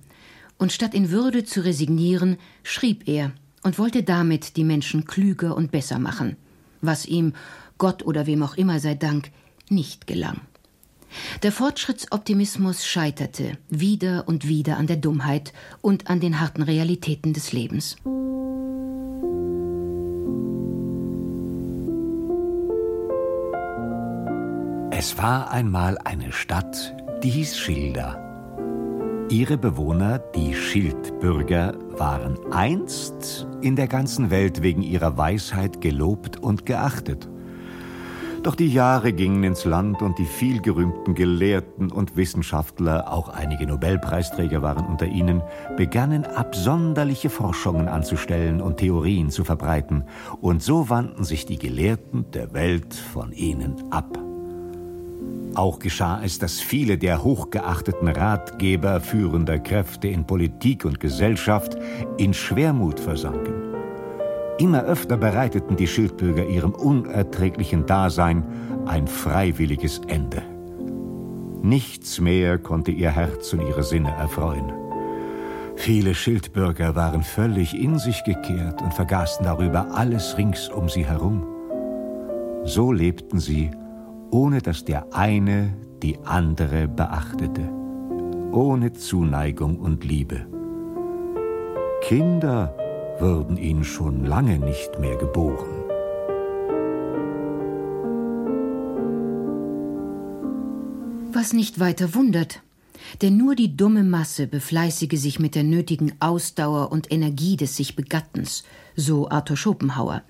[0.57, 3.31] und statt in Würde zu resignieren, schrieb er
[3.63, 6.37] und wollte damit die Menschen klüger und besser machen,
[6.81, 7.33] was ihm,
[7.77, 9.31] Gott oder wem auch immer sei Dank,
[9.69, 10.39] nicht gelang.
[11.43, 17.53] Der Fortschrittsoptimismus scheiterte wieder und wieder an der Dummheit und an den harten Realitäten des
[17.53, 17.97] Lebens.
[24.91, 28.21] Es war einmal eine Stadt, die hieß Schilda.
[29.29, 36.65] Ihre Bewohner, die Schildbürger, waren einst in der ganzen Welt wegen ihrer Weisheit gelobt und
[36.65, 37.27] geachtet.
[38.45, 44.61] Doch die Jahre gingen ins Land und die vielgerühmten Gelehrten und Wissenschaftler, auch einige Nobelpreisträger
[44.61, 45.41] waren unter ihnen,
[45.77, 50.03] begannen absonderliche Forschungen anzustellen und Theorien zu verbreiten,
[50.41, 54.15] und so wandten sich die Gelehrten der Welt von ihnen ab.
[55.55, 61.77] Auch geschah es, dass viele der hochgeachteten Ratgeber führender Kräfte in Politik und Gesellschaft
[62.17, 63.64] in Schwermut versanken.
[64.57, 68.43] Immer öfter bereiteten die Schildbürger ihrem unerträglichen Dasein
[68.85, 70.41] ein freiwilliges Ende.
[71.61, 74.71] Nichts mehr konnte ihr Herz und ihre Sinne erfreuen.
[75.75, 81.45] Viele Schildbürger waren völlig in sich gekehrt und vergaßen darüber alles rings um sie herum.
[82.63, 83.71] So lebten sie
[84.31, 87.69] ohne dass der eine die andere beachtete,
[88.51, 90.45] ohne Zuneigung und Liebe.
[92.01, 92.75] Kinder
[93.19, 95.83] wurden ihnen schon lange nicht mehr geboren.
[101.31, 102.61] Was nicht weiter wundert,
[103.21, 107.95] denn nur die dumme Masse befleißige sich mit der nötigen Ausdauer und Energie des sich
[107.95, 108.63] Begattens,
[108.95, 110.23] so Arthur Schopenhauer.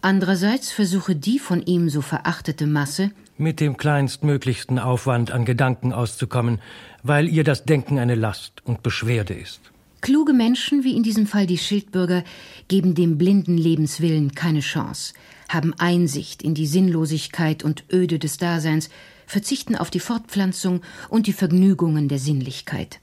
[0.00, 6.60] Andererseits versuche die von ihm so verachtete Masse, mit dem kleinstmöglichsten Aufwand an Gedanken auszukommen,
[7.02, 9.71] weil ihr das Denken eine Last und Beschwerde ist.
[10.02, 12.24] Kluge Menschen, wie in diesem Fall die Schildbürger,
[12.66, 15.14] geben dem blinden Lebenswillen keine Chance,
[15.48, 18.90] haben Einsicht in die Sinnlosigkeit und Öde des Daseins,
[19.28, 22.98] verzichten auf die Fortpflanzung und die Vergnügungen der Sinnlichkeit.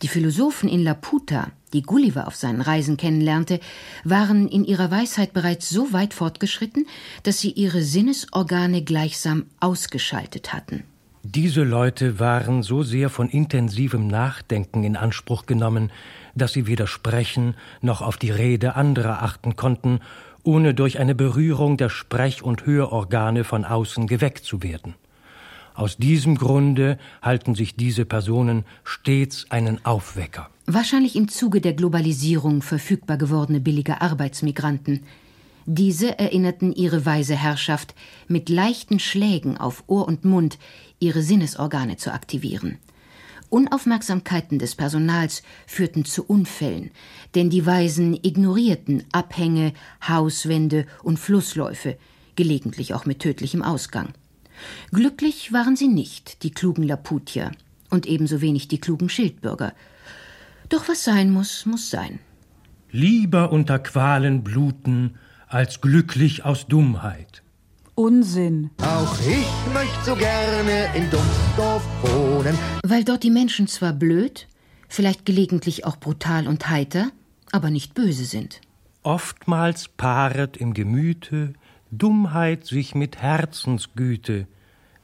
[0.00, 3.60] Die Philosophen in Laputa, die Gulliver auf seinen Reisen kennenlernte,
[4.04, 6.86] waren in ihrer Weisheit bereits so weit fortgeschritten,
[7.22, 10.84] dass sie ihre Sinnesorgane gleichsam ausgeschaltet hatten.
[11.22, 15.92] Diese Leute waren so sehr von intensivem Nachdenken in Anspruch genommen,
[16.40, 20.00] dass sie weder sprechen noch auf die Rede anderer achten konnten
[20.42, 24.94] ohne durch eine Berührung der Sprech- und Hörorgane von außen geweckt zu werden.
[25.74, 30.50] Aus diesem Grunde halten sich diese Personen stets einen Aufwecker.
[30.66, 35.04] Wahrscheinlich im Zuge der Globalisierung verfügbar gewordene billige Arbeitsmigranten.
[35.66, 37.94] Diese erinnerten ihre weise Herrschaft,
[38.28, 40.58] mit leichten Schlägen auf Ohr und Mund
[40.98, 42.78] ihre Sinnesorgane zu aktivieren.
[43.50, 46.90] Unaufmerksamkeiten des Personals führten zu Unfällen,
[47.34, 49.72] denn die Weisen ignorierten Abhänge,
[50.06, 51.98] Hauswände und Flussläufe,
[52.36, 54.10] gelegentlich auch mit tödlichem Ausgang.
[54.92, 57.50] Glücklich waren sie nicht, die klugen Laputier,
[57.90, 59.74] und ebenso wenig die klugen Schildbürger.
[60.68, 62.20] Doch was sein muss, muss sein.
[62.92, 67.42] Lieber unter Qualen bluten, als glücklich aus Dummheit.
[68.00, 68.70] Unsinn.
[68.80, 72.58] Auch ich möchte so gerne in Dummsdorf wohnen.
[72.82, 74.48] Weil dort die Menschen zwar blöd,
[74.88, 77.10] vielleicht gelegentlich auch brutal und heiter,
[77.52, 78.62] aber nicht böse sind.
[79.02, 81.52] Oftmals paaret im Gemüte
[81.90, 84.46] Dummheit sich mit Herzensgüte,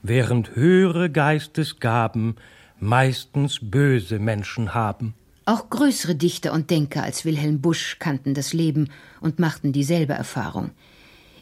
[0.02, 2.36] während höhere Geistesgaben
[2.80, 5.12] meistens böse Menschen haben.
[5.44, 8.88] Auch größere Dichter und Denker als Wilhelm Busch kannten das Leben
[9.20, 10.70] und machten dieselbe Erfahrung.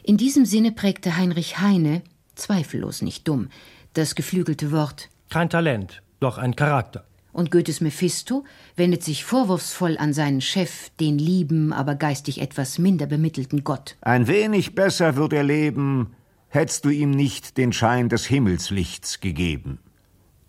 [0.07, 2.03] In diesem Sinne prägte Heinrich Heine,
[2.35, 3.49] zweifellos nicht dumm,
[3.93, 7.05] das geflügelte Wort Kein Talent, doch ein Charakter.
[7.33, 13.07] Und Goethes Mephisto wendet sich vorwurfsvoll an seinen Chef, den lieben, aber geistig etwas minder
[13.07, 13.97] bemittelten Gott.
[14.01, 16.13] Ein wenig besser würd er leben,
[16.49, 19.79] hättst du ihm nicht den Schein des Himmelslichts gegeben.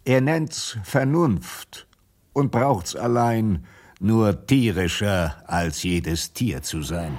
[0.04, 1.86] Er nennt's Vernunft
[2.34, 3.64] und braucht's allein
[4.00, 7.16] nur tierischer als jedes Tier zu sein.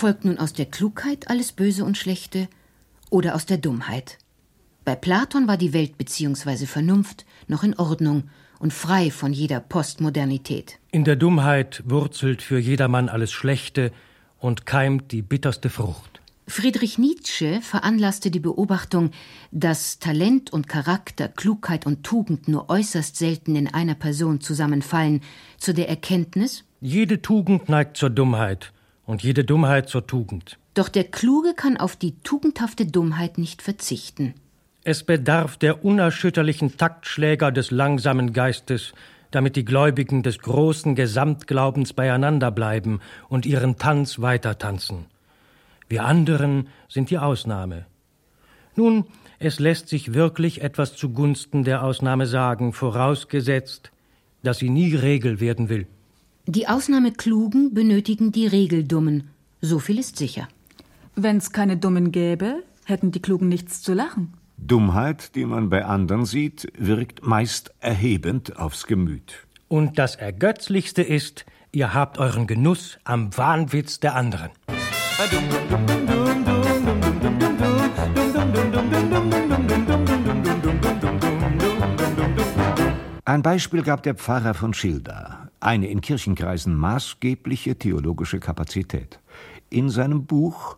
[0.00, 2.48] Folgt nun aus der Klugheit alles Böse und Schlechte
[3.10, 4.16] oder aus der Dummheit?
[4.86, 6.64] Bei Platon war die Welt bzw.
[6.64, 10.78] Vernunft noch in Ordnung und frei von jeder Postmodernität.
[10.90, 13.92] In der Dummheit wurzelt für jedermann alles Schlechte
[14.38, 16.22] und keimt die bitterste Frucht.
[16.48, 19.10] Friedrich Nietzsche veranlasste die Beobachtung,
[19.50, 25.20] dass Talent und Charakter, Klugheit und Tugend nur äußerst selten in einer Person zusammenfallen,
[25.58, 28.72] zu der Erkenntnis, Jede Tugend neigt zur Dummheit
[29.10, 30.56] und jede Dummheit zur Tugend.
[30.74, 34.34] doch der Kluge kann auf die tugendhafte Dummheit nicht verzichten.
[34.84, 38.92] Es bedarf der unerschütterlichen Taktschläger des langsamen Geistes,
[39.32, 45.06] damit die Gläubigen des großen Gesamtglaubens beieinander bleiben und ihren Tanz weitertanzen.
[45.88, 47.86] Wir anderen sind die Ausnahme.
[48.76, 49.06] Nun,
[49.40, 53.90] es lässt sich wirklich etwas zugunsten der Ausnahme sagen, vorausgesetzt,
[54.44, 55.88] dass sie nie Regel werden will.
[56.52, 59.30] Die Ausnahmeklugen benötigen die Regeldummen.
[59.60, 60.48] So viel ist sicher.
[61.14, 64.34] Wenn's keine Dummen gäbe, hätten die Klugen nichts zu lachen.
[64.56, 69.46] Dummheit, die man bei anderen sieht, wirkt meist erhebend aufs Gemüt.
[69.68, 74.50] Und das Ergötzlichste ist, ihr habt euren Genuss am Wahnwitz der anderen.
[83.24, 89.20] Ein Beispiel gab der Pfarrer von Schilda, eine in Kirchenkreisen maßgebliche theologische Kapazität.
[89.68, 90.76] In seinem Buch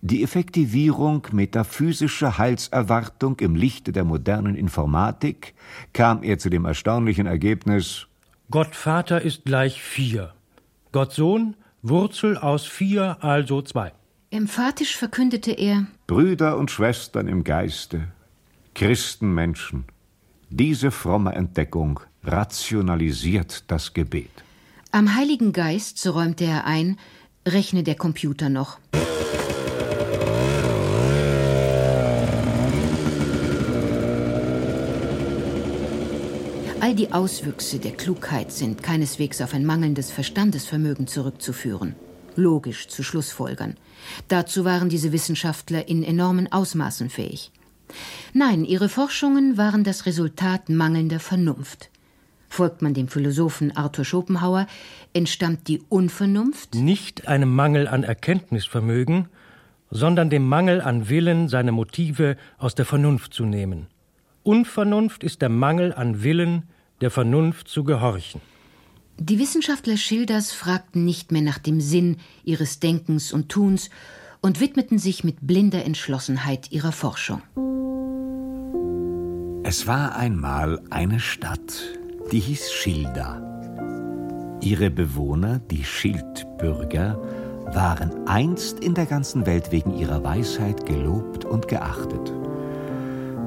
[0.00, 5.54] Die Effektivierung metaphysischer Heilserwartung im Lichte der modernen Informatik
[5.92, 8.08] kam er zu dem erstaunlichen Ergebnis
[8.50, 10.34] Gott Vater ist gleich vier.
[10.92, 13.92] Gott Sohn, Wurzel aus vier, also zwei.
[14.30, 18.08] Emphatisch verkündete er, Brüder und Schwestern im Geiste,
[18.74, 19.84] Christenmenschen,
[20.50, 24.30] diese fromme Entdeckung rationalisiert das Gebet.
[24.92, 26.98] am Heiligen Geist, so räumte er ein,
[27.46, 28.78] rechne der Computer noch.
[36.80, 41.94] All die Auswüchse der Klugheit sind keineswegs auf ein mangelndes Verstandesvermögen zurückzuführen,
[42.36, 43.76] logisch zu Schlussfolgern.
[44.28, 47.50] Dazu waren diese Wissenschaftler in enormen Ausmaßen fähig.
[48.34, 51.91] Nein, ihre Forschungen waren das Resultat mangelnder Vernunft.
[52.52, 54.66] Folgt man dem Philosophen Arthur Schopenhauer,
[55.14, 59.30] entstammt die Unvernunft Nicht einem Mangel an Erkenntnisvermögen,
[59.90, 63.86] sondern dem Mangel an Willen, seine Motive aus der Vernunft zu nehmen.
[64.42, 66.64] Unvernunft ist der Mangel an Willen,
[67.00, 68.42] der Vernunft zu gehorchen.
[69.16, 73.88] Die Wissenschaftler Schilders fragten nicht mehr nach dem Sinn ihres Denkens und Tuns
[74.42, 77.40] und widmeten sich mit blinder Entschlossenheit ihrer Forschung.
[79.64, 81.98] Es war einmal eine Stadt,
[82.30, 83.40] die hieß Schilda.
[84.60, 87.18] Ihre Bewohner, die Schildbürger,
[87.72, 92.32] waren einst in der ganzen Welt wegen ihrer Weisheit gelobt und geachtet.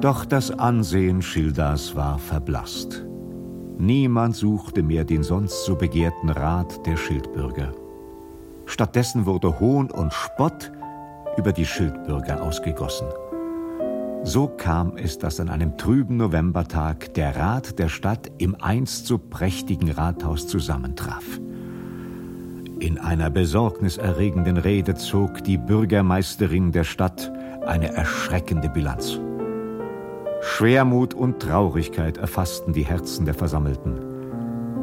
[0.00, 3.06] Doch das Ansehen Schilders war verblasst.
[3.78, 7.72] Niemand suchte mehr den sonst so begehrten Rat der Schildbürger.
[8.66, 10.72] Stattdessen wurde Hohn und Spott
[11.36, 13.06] über die Schildbürger ausgegossen.
[14.26, 19.18] So kam es, dass an einem trüben Novembertag der Rat der Stadt im einst so
[19.18, 21.22] prächtigen Rathaus zusammentraf.
[22.80, 27.30] In einer besorgniserregenden Rede zog die Bürgermeisterin der Stadt
[27.64, 29.20] eine erschreckende Bilanz.
[30.40, 34.05] Schwermut und Traurigkeit erfassten die Herzen der Versammelten.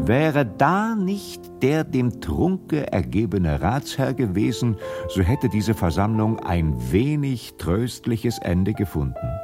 [0.06, 4.76] Wäre da nicht der dem Trunke ergebene Ratsherr gewesen,
[5.08, 9.40] so hätte diese Versammlung ein wenig tröstliches Ende gefunden.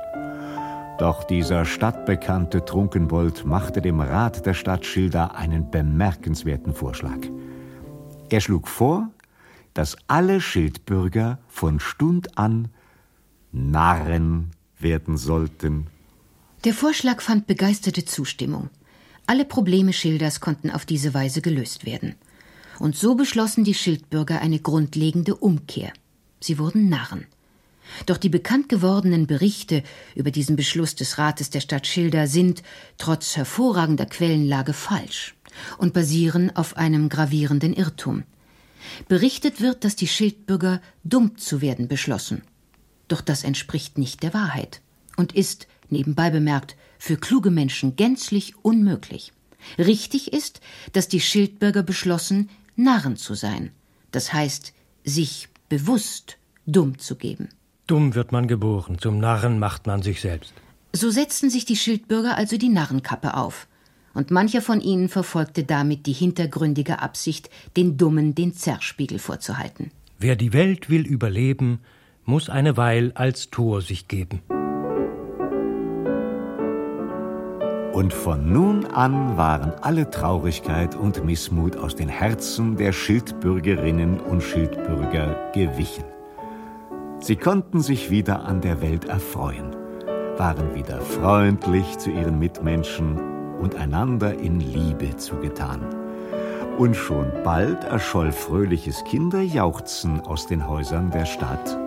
[0.97, 7.20] Doch dieser stadtbekannte Trunkenbold machte dem Rat der Stadt Schilda einen bemerkenswerten Vorschlag.
[8.28, 9.10] Er schlug vor,
[9.74, 12.68] dass alle Schildbürger von Stund an
[13.53, 15.88] Narren werden sollten.
[16.66, 18.70] Der Vorschlag fand begeisterte Zustimmung.
[19.30, 22.16] Alle Probleme Schilders konnten auf diese Weise gelöst werden.
[22.80, 25.94] Und so beschlossen die Schildbürger eine grundlegende Umkehr.
[26.40, 27.28] Sie wurden Narren.
[28.08, 29.84] Doch die bekannt gewordenen Berichte
[30.16, 32.64] über diesen Beschluss des Rates der Stadt Schilder sind,
[32.98, 35.36] trotz hervorragender Quellenlage, falsch
[35.78, 38.24] und basieren auf einem gravierenden Irrtum.
[39.10, 42.42] Berichtet wird, dass die Schildbürger dumm zu werden beschlossen.
[43.08, 44.82] Doch das entspricht nicht der Wahrheit
[45.18, 49.34] und ist, nebenbei bemerkt, für kluge Menschen gänzlich unmöglich.
[49.80, 50.62] Richtig ist,
[50.93, 53.72] dass die Schildbürger beschlossen, Narren zu sein,
[54.12, 54.74] das heißt,
[55.04, 57.50] sich bewusst dumm zu geben.
[57.88, 60.54] Dumm wird man geboren, zum Narren macht man sich selbst.
[60.93, 63.68] So setzten sich die Schildbürger also die Narrenkappe auf,
[64.14, 69.91] und mancher von ihnen verfolgte damit die hintergründige Absicht, den Dummen den Zerspiegel vorzuhalten.
[70.18, 71.80] Wer die Welt will überleben,
[72.26, 74.41] muss eine Weil als Tor sich geben.
[78.00, 84.41] Und von nun an waren alle Traurigkeit und Missmut aus den Herzen der Schildbürgerinnen und
[84.41, 86.06] Schildbürger gewichen.
[87.20, 89.76] Sie konnten sich wieder an der Welt erfreuen,
[90.38, 93.20] waren wieder freundlich zu ihren Mitmenschen
[93.60, 95.82] und einander in Liebe zugetan.
[96.78, 101.78] Und schon bald erscholl fröhliches Kinderjauchzen aus den Häusern der Stadt.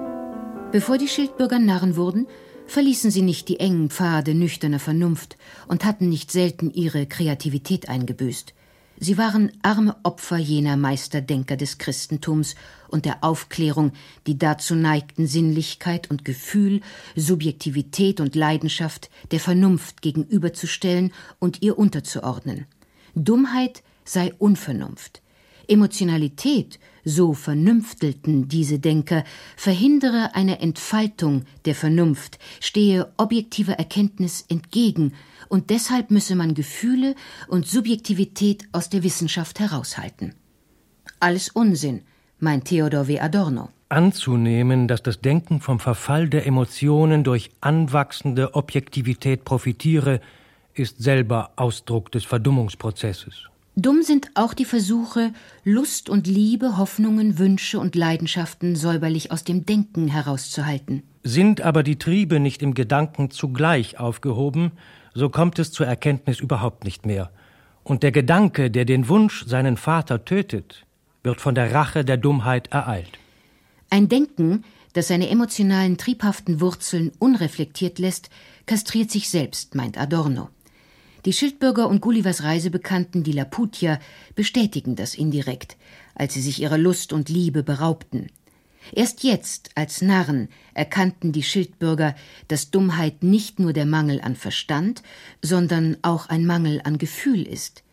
[0.72, 2.26] Bevor die Schildbürger Narren wurden,
[2.66, 5.36] verließen sie nicht die engen Pfade nüchterner Vernunft
[5.68, 8.54] und hatten nicht selten ihre Kreativität eingebüßt.
[8.98, 12.54] Sie waren arme Opfer jener Meisterdenker des Christentums
[12.86, 13.92] und der Aufklärung,
[14.28, 16.82] die dazu neigten, Sinnlichkeit und Gefühl,
[17.16, 22.66] Subjektivität und Leidenschaft der Vernunft gegenüberzustellen und ihr unterzuordnen.
[23.16, 25.20] Dummheit sei Unvernunft.
[25.66, 29.24] Emotionalität, so vernünftelten diese Denker,
[29.56, 35.12] verhindere eine Entfaltung der Vernunft, stehe objektiver Erkenntnis entgegen,
[35.48, 37.14] und deshalb müsse man Gefühle
[37.46, 40.34] und Subjektivität aus der Wissenschaft heraushalten.
[41.20, 42.02] Alles Unsinn,
[42.38, 43.20] meint Theodor W.
[43.20, 43.68] Adorno.
[43.90, 50.20] Anzunehmen, dass das Denken vom Verfall der Emotionen durch anwachsende Objektivität profitiere,
[50.72, 53.51] ist selber Ausdruck des Verdummungsprozesses.
[53.74, 55.32] Dumm sind auch die Versuche,
[55.64, 61.02] Lust und Liebe, Hoffnungen, Wünsche und Leidenschaften säuberlich aus dem Denken herauszuhalten.
[61.24, 64.72] Sind aber die Triebe nicht im Gedanken zugleich aufgehoben,
[65.14, 67.30] so kommt es zur Erkenntnis überhaupt nicht mehr.
[67.82, 70.84] Und der Gedanke, der den Wunsch, seinen Vater tötet,
[71.22, 73.18] wird von der Rache der Dummheit ereilt.
[73.88, 78.28] Ein Denken, das seine emotionalen, triebhaften Wurzeln unreflektiert lässt,
[78.66, 80.50] kastriert sich selbst, meint Adorno.
[81.24, 84.00] Die Schildbürger und Gullivers Reisebekannten, die Laputier,
[84.34, 85.76] bestätigen das indirekt,
[86.14, 88.28] als sie sich ihrer Lust und Liebe beraubten.
[88.90, 92.16] Erst jetzt, als Narren, erkannten die Schildbürger,
[92.48, 95.04] dass Dummheit nicht nur der Mangel an Verstand,
[95.40, 97.84] sondern auch ein Mangel an Gefühl ist.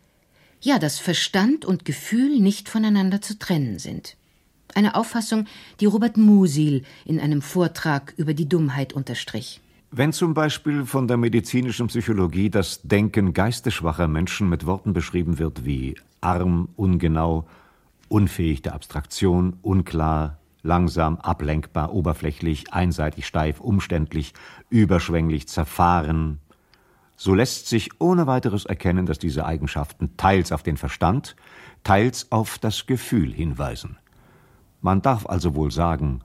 [0.61, 4.15] Ja, dass Verstand und Gefühl nicht voneinander zu trennen sind.
[4.73, 5.45] Eine Auffassung,
[5.80, 9.61] die Robert Musil in einem Vortrag über die Dummheit unterstrich.
[9.91, 15.65] Wenn zum Beispiel von der medizinischen Psychologie das Denken geistesschwacher Menschen mit Worten beschrieben wird
[15.65, 17.47] wie arm, ungenau,
[18.07, 24.33] unfähig der Abstraktion, unklar, langsam, ablenkbar, oberflächlich, einseitig, steif, umständlich,
[24.69, 26.39] überschwänglich, zerfahren,
[27.15, 31.35] so lässt sich ohne weiteres erkennen, dass diese Eigenschaften teils auf den Verstand,
[31.83, 33.97] teils auf das Gefühl hinweisen.
[34.81, 36.21] Man darf also wohl sagen,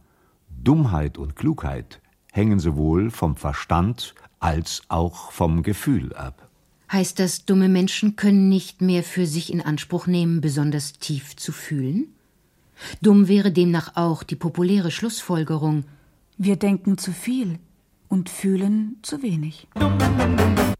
[0.50, 2.00] Dummheit und Klugheit
[2.34, 6.48] hängen sowohl vom Verstand als auch vom Gefühl ab.
[6.90, 11.52] Heißt das, dumme Menschen können nicht mehr für sich in Anspruch nehmen, besonders tief zu
[11.52, 12.08] fühlen?
[13.00, 15.84] Dumm wäre demnach auch die populäre Schlussfolgerung.
[16.36, 17.58] Wir denken zu viel.
[18.08, 19.66] und fühlen zu wenig.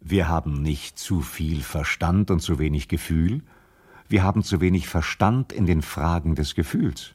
[0.01, 3.43] Wir haben nicht zu viel Verstand und zu wenig Gefühl.
[4.09, 7.15] Wir haben zu wenig Verstand in den Fragen des Gefühls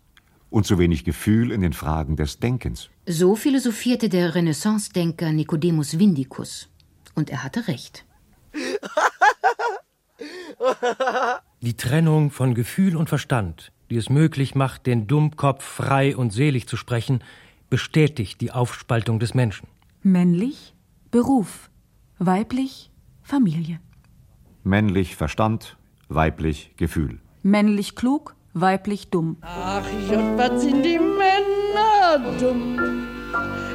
[0.50, 2.89] und zu wenig Gefühl in den Fragen des Denkens.
[3.06, 6.70] So philosophierte der Renaissance-Denker Nicodemus Vindicus.
[7.16, 8.06] Und er hatte recht.
[11.62, 16.68] Die Trennung von Gefühl und Verstand, die es möglich macht, den Dummkopf frei und selig
[16.68, 17.24] zu sprechen,
[17.70, 19.68] bestätigt die Aufspaltung des Menschen.
[20.02, 20.74] Männlich
[21.12, 21.70] Beruf,
[22.18, 22.91] weiblich
[23.24, 23.80] Familie.
[24.64, 25.78] Männlich Verstand,
[26.08, 27.20] weiblich Gefühl.
[27.43, 29.38] Männlich klug, weiblich dumm.
[29.41, 32.80] Ach Gott, was sind die Männer dumm?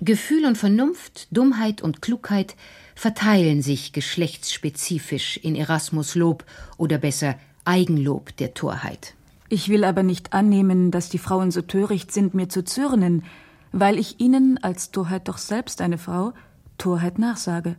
[0.03, 2.57] Gefühl und Vernunft, Dummheit und Klugheit
[2.95, 6.45] verteilen sich geschlechtsspezifisch in Erasmus Lob
[6.77, 9.15] oder besser Eigenlob der Torheit.
[9.49, 13.25] Ich will aber nicht annehmen, dass die Frauen so töricht sind, mir zu zürnen,
[13.73, 16.33] weil ich ihnen als Torheit doch selbst eine Frau
[16.79, 17.77] Torheit nachsage.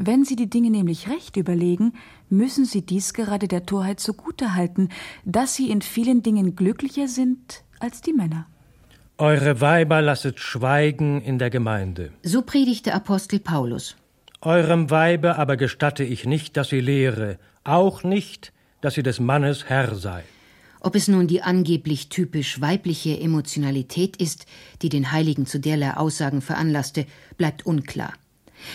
[0.00, 1.92] Wenn sie die Dinge nämlich recht überlegen,
[2.28, 4.90] müssen sie dies gerade der Torheit zugute halten,
[5.24, 8.46] dass sie in vielen Dingen glücklicher sind als die Männer.
[9.18, 12.12] Eure Weiber lasset schweigen in der Gemeinde.
[12.22, 13.96] So predigte Apostel Paulus.
[14.40, 19.68] Eurem Weibe aber gestatte ich nicht, dass sie lehre, auch nicht, dass sie des Mannes
[19.68, 20.22] Herr sei.
[20.78, 24.46] Ob es nun die angeblich typisch weibliche Emotionalität ist,
[24.80, 27.04] die den Heiligen zu derlei Aussagen veranlasste,
[27.36, 28.12] bleibt unklar.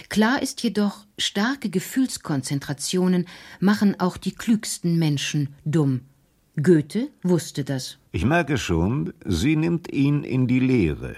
[0.10, 3.28] Klar ist jedoch, starke Gefühlskonzentrationen
[3.60, 6.02] machen auch die klügsten Menschen dumm.
[6.62, 7.98] Goethe wusste das.
[8.12, 11.16] Ich merke schon, sie nimmt ihn in die Lehre.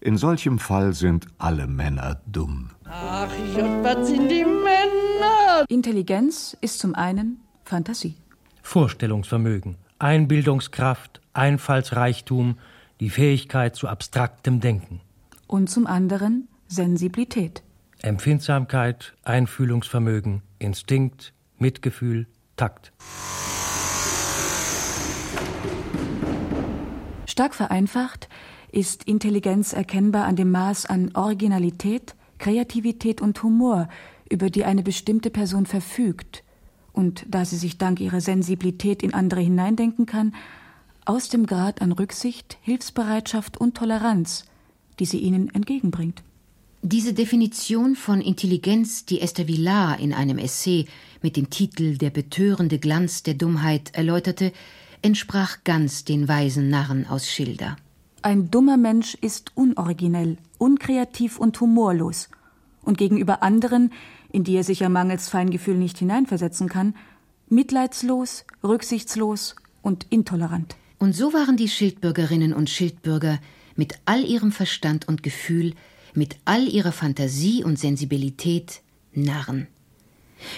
[0.00, 2.70] In solchem Fall sind alle Männer dumm.
[2.84, 5.64] Ach Gott, was sind die Männer?
[5.68, 8.14] Intelligenz ist zum einen Fantasie.
[8.62, 12.58] Vorstellungsvermögen, Einbildungskraft, Einfallsreichtum,
[13.00, 15.00] die Fähigkeit zu abstraktem Denken.
[15.46, 17.62] Und zum anderen Sensibilität.
[18.04, 22.92] Empfindsamkeit, Einfühlungsvermögen, Instinkt, Mitgefühl, Takt.
[27.24, 28.28] Stark vereinfacht
[28.70, 33.88] ist Intelligenz erkennbar an dem Maß an Originalität, Kreativität und Humor,
[34.28, 36.44] über die eine bestimmte Person verfügt,
[36.92, 40.34] und da sie sich dank ihrer Sensibilität in andere hineindenken kann,
[41.06, 44.44] aus dem Grad an Rücksicht, Hilfsbereitschaft und Toleranz,
[44.98, 46.22] die sie ihnen entgegenbringt.
[46.86, 50.84] Diese Definition von Intelligenz, die Esther Villar in einem Essay
[51.22, 54.52] mit dem Titel Der betörende Glanz der Dummheit erläuterte,
[55.00, 57.78] entsprach ganz den weisen Narren aus Schilder.
[58.20, 62.28] Ein dummer Mensch ist unoriginell, unkreativ und humorlos
[62.82, 63.90] und gegenüber anderen,
[64.30, 66.94] in die er sich ja mangels Feingefühl nicht hineinversetzen kann,
[67.48, 70.76] mitleidslos, rücksichtslos und intolerant.
[70.98, 73.38] Und so waren die Schildbürgerinnen und Schildbürger
[73.74, 75.72] mit all ihrem Verstand und Gefühl,
[76.16, 78.80] mit all ihrer Fantasie und Sensibilität
[79.12, 79.68] Narren.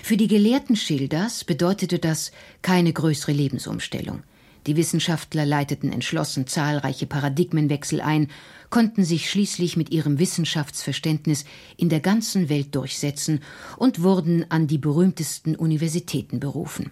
[0.03, 2.33] Für die Gelehrten Schilders bedeutete das
[2.63, 4.23] keine größere Lebensumstellung.
[4.67, 8.29] Die Wissenschaftler leiteten entschlossen zahlreiche Paradigmenwechsel ein,
[8.69, 11.45] konnten sich schließlich mit ihrem Wissenschaftsverständnis
[11.77, 13.41] in der ganzen Welt durchsetzen
[13.77, 16.91] und wurden an die berühmtesten Universitäten berufen.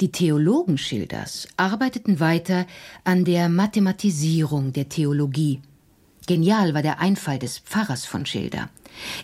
[0.00, 2.66] Die Theologen Schilders arbeiteten weiter
[3.04, 5.60] an der Mathematisierung der Theologie.
[6.26, 8.70] Genial war der Einfall des Pfarrers von Schilder.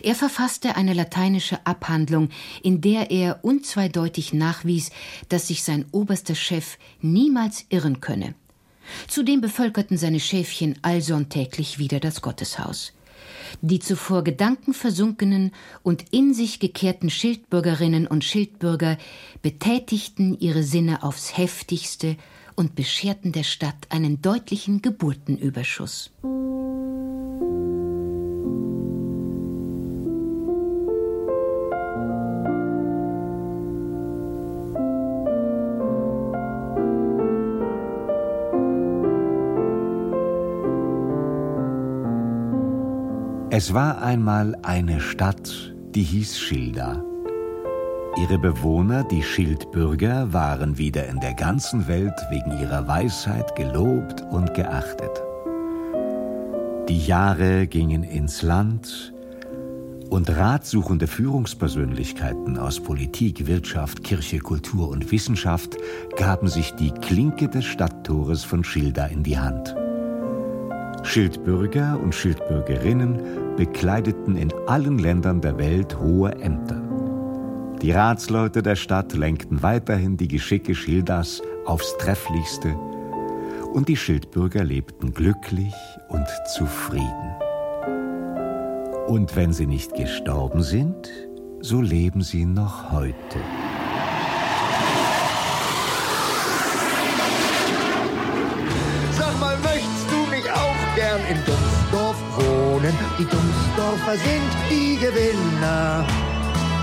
[0.01, 2.29] Er verfasste eine lateinische Abhandlung,
[2.63, 4.91] in der er unzweideutig nachwies,
[5.29, 8.33] dass sich sein oberster Chef niemals irren könne.
[9.07, 12.93] Zudem bevölkerten seine Schäfchen allsonntäglich wieder das Gotteshaus.
[13.61, 15.51] Die zuvor gedankenversunkenen
[15.83, 18.97] und in sich gekehrten Schildbürgerinnen und Schildbürger
[19.41, 22.17] betätigten ihre Sinne aufs heftigste
[22.59, 26.11] und bescherten der Stadt einen deutlichen Geburtenüberschuss.
[43.51, 47.08] Es war einmal eine Stadt, die hieß Schilda.
[48.21, 54.53] Ihre Bewohner, die Schildbürger, waren wieder in der ganzen Welt wegen ihrer Weisheit gelobt und
[54.53, 55.23] geachtet.
[56.89, 59.13] Die Jahre gingen ins Land
[60.09, 65.77] und ratsuchende Führungspersönlichkeiten aus Politik, Wirtschaft, Kirche, Kultur und Wissenschaft
[66.17, 69.73] gaben sich die Klinke des Stadttores von Schilda in die Hand.
[71.03, 76.78] Schildbürger und Schildbürgerinnen bekleideten in allen Ländern der Welt hohe Ämter.
[77.81, 82.75] Die Ratsleute der Stadt lenkten weiterhin die Geschicke Schildas aufs Trefflichste
[83.73, 85.73] und die Schildbürger lebten glücklich
[86.09, 87.35] und zufrieden.
[89.07, 91.09] Und wenn sie nicht gestorben sind,
[91.61, 93.39] so leben sie noch heute.
[99.17, 102.93] Sag mal, möchtest du nicht auch gern in Dummsdorf wohnen?
[103.17, 106.05] Die Dummsdorfer sind die Gewinner.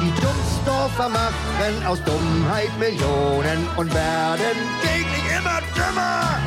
[0.06, 6.38] Die Dummsdorfer machen aus Dummheit Millionen und werden täglich immer dümmer.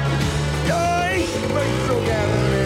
[0.66, 2.59] Ja, ich möchte so gerne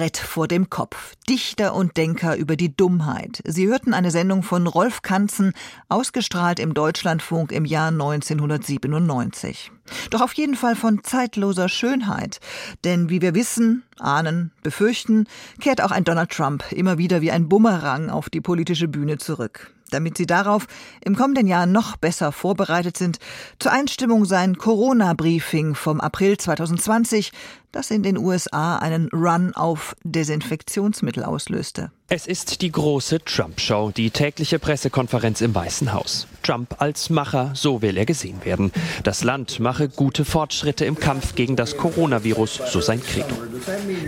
[0.00, 1.14] Brett vor dem Kopf.
[1.28, 3.42] Dichter und Denker über die Dummheit.
[3.44, 5.52] Sie hörten eine Sendung von Rolf Kanzen,
[5.90, 9.70] ausgestrahlt im Deutschlandfunk im Jahr 1997.
[10.08, 12.40] Doch auf jeden Fall von zeitloser Schönheit.
[12.82, 15.26] Denn wie wir wissen, ahnen, befürchten,
[15.60, 19.70] kehrt auch ein Donald Trump immer wieder wie ein Bumerang auf die politische Bühne zurück.
[19.90, 20.66] Damit Sie darauf
[21.04, 23.18] im kommenden Jahr noch besser vorbereitet sind,
[23.58, 27.32] zur Einstimmung sein Corona-Briefing vom April 2020,
[27.72, 31.90] das in den USA einen Run auf Desinfektionsmittel auslöste.
[32.08, 36.26] Es ist die große Trump-Show, die tägliche Pressekonferenz im Weißen Haus.
[36.42, 38.72] Trump als Macher, so will er gesehen werden.
[39.02, 43.36] Das Land mache gute Fortschritte im Kampf gegen das Coronavirus, so sein Credo.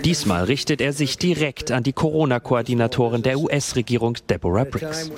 [0.04, 5.10] Diesmal richtet er sich direkt an die Corona-Koordinatorin der US-Regierung, Deborah Briggs.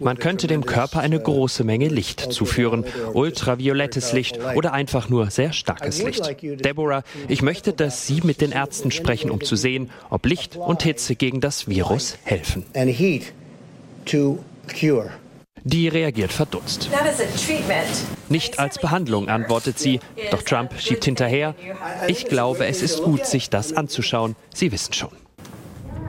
[0.00, 2.84] Man könnte dem Körper eine große Menge Licht zuführen,
[3.14, 6.36] ultraviolettes Licht oder einfach nur sehr starkes Licht.
[6.64, 10.82] Deborah, ich möchte, dass Sie mit den Ärzten sprechen, um zu sehen, ob Licht und
[10.82, 12.64] Hitze gegen das Virus helfen.
[14.04, 14.38] To
[14.68, 15.10] cure.
[15.64, 16.88] Die reagiert verdutzt.
[18.28, 20.00] Nicht als Behandlung, antwortet sie.
[20.30, 21.54] Doch Trump schiebt hinterher.
[22.06, 24.36] Ich glaube, es ist gut, sich das anzuschauen.
[24.54, 25.10] Sie wissen schon.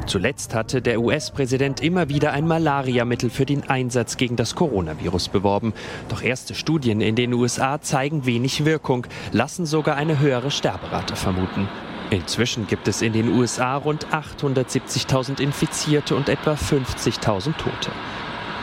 [0.06, 5.74] Zuletzt hatte der US-Präsident immer wieder ein Malariamittel für den Einsatz gegen das Coronavirus beworben.
[6.10, 11.68] Doch erste Studien in den USA zeigen wenig Wirkung, lassen sogar eine höhere Sterberate vermuten.
[12.10, 17.92] Inzwischen gibt es in den USA rund 870.000 Infizierte und etwa 50.000 Tote.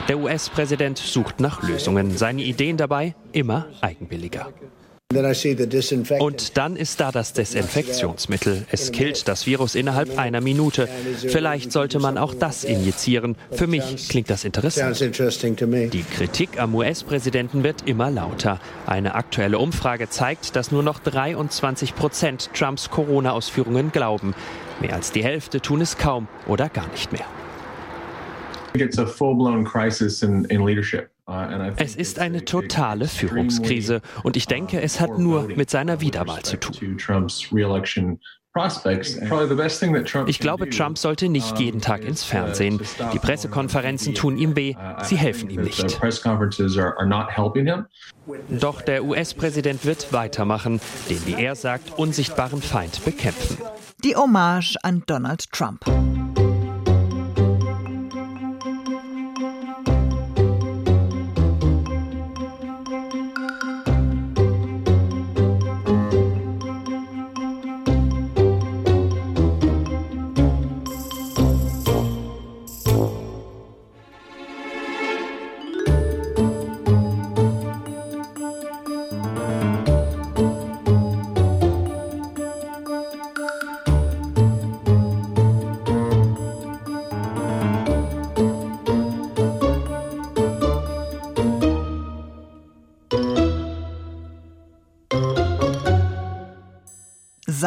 [0.09, 2.16] Der US-Präsident sucht nach Lösungen.
[2.16, 4.48] Seine Ideen dabei immer eigenwilliger.
[6.18, 8.66] Und dann ist da das Desinfektionsmittel.
[8.70, 10.88] Es killt das Virus innerhalb einer Minute.
[11.18, 13.36] Vielleicht sollte man auch das injizieren.
[13.52, 15.00] Für mich klingt das interessant.
[15.00, 18.61] Die Kritik am US-Präsidenten wird immer lauter.
[18.84, 24.34] Eine aktuelle Umfrage zeigt, dass nur noch 23 Prozent Trumps Corona-Ausführungen glauben.
[24.80, 27.26] Mehr als die Hälfte tun es kaum oder gar nicht mehr.
[31.76, 36.56] Es ist eine totale Führungskrise und ich denke, es hat nur mit seiner Wiederwahl zu
[36.56, 36.74] tun.
[36.74, 38.20] to Trump's reelection
[38.56, 39.18] prospects.
[39.28, 42.80] Probably the best thing that Trump Ich glaube, Trump sollte nicht jeden Tag ins Fernsehen.
[43.12, 45.98] Die Pressekonferenzen tun ihm weh, sie helfen ihm the nicht.
[45.98, 47.86] press conferences are, are not helping him.
[48.48, 53.58] Doch der US-Präsident wird weitermachen, den, wie er sagt, unsichtbaren Feind bekämpfen.
[54.02, 55.84] Die Hommage an Donald Trump.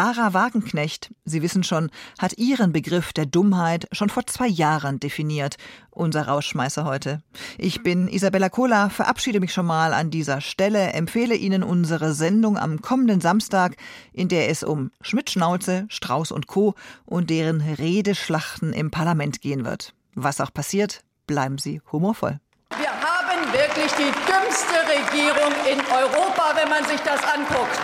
[0.02, 5.58] Sarah Wagenknecht, Sie wissen schon, hat ihren Begriff der Dummheit schon vor zwei Jahren definiert.
[5.92, 7.22] Unser Rausschmeißer heute.
[7.58, 12.58] Ich bin Isabella Kohler, verabschiede mich schon mal an dieser Stelle, empfehle Ihnen unsere Sendung
[12.58, 13.76] am kommenden Samstag,
[14.14, 16.76] in der es um Schmidt-Schnauze, Strauß und Co.
[17.06, 19.94] und deren Redeschlachten im Parlament gehen wird.
[20.16, 22.40] Was auch passiert, bleiben Sie humorvoll.
[22.70, 27.82] Wir haben wirklich die dümmste Regierung in Europa, wenn man sich das anguckt.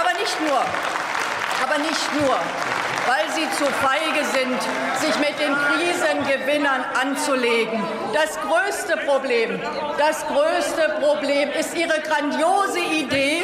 [0.00, 1.01] Aber nicht nur.
[1.62, 2.36] Aber nicht nur.
[3.04, 4.60] Weil sie zu feige sind,
[5.00, 7.82] sich mit den Krisengewinnern anzulegen.
[8.14, 9.60] Das größte Problem,
[9.98, 13.42] das größte Problem ist ihre grandiose Idee,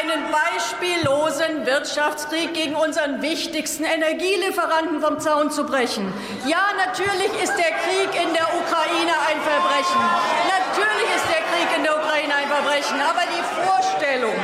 [0.00, 6.12] ein einen beispiellosen Wirtschaftskrieg gegen unseren wichtigsten Energielieferanten vom Zaun zu brechen.
[6.46, 10.00] Ja, natürlich ist der Krieg in der Ukraine ein Verbrechen.
[10.46, 13.00] Natürlich ist der Krieg in der Ukraine ein Verbrechen.
[13.00, 14.34] Aber die Vorstellung,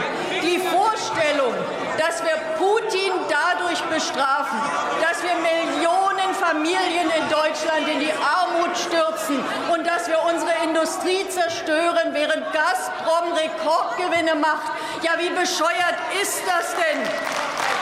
[0.43, 1.55] die Vorstellung,
[2.03, 4.59] dass wir Putin dadurch bestrafen,
[5.01, 9.39] dass wir Millionen Familien in Deutschland in die Armut stürzen
[9.73, 14.73] und dass wir unsere Industrie zerstören, während Gazprom Rekordgewinne macht.
[15.03, 16.99] Ja, wie bescheuert ist das denn?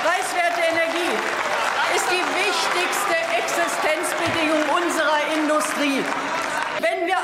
[0.04, 1.16] Preiswerte Energie
[1.96, 6.04] ist die wichtigste Existenzbedingung unserer Industrie.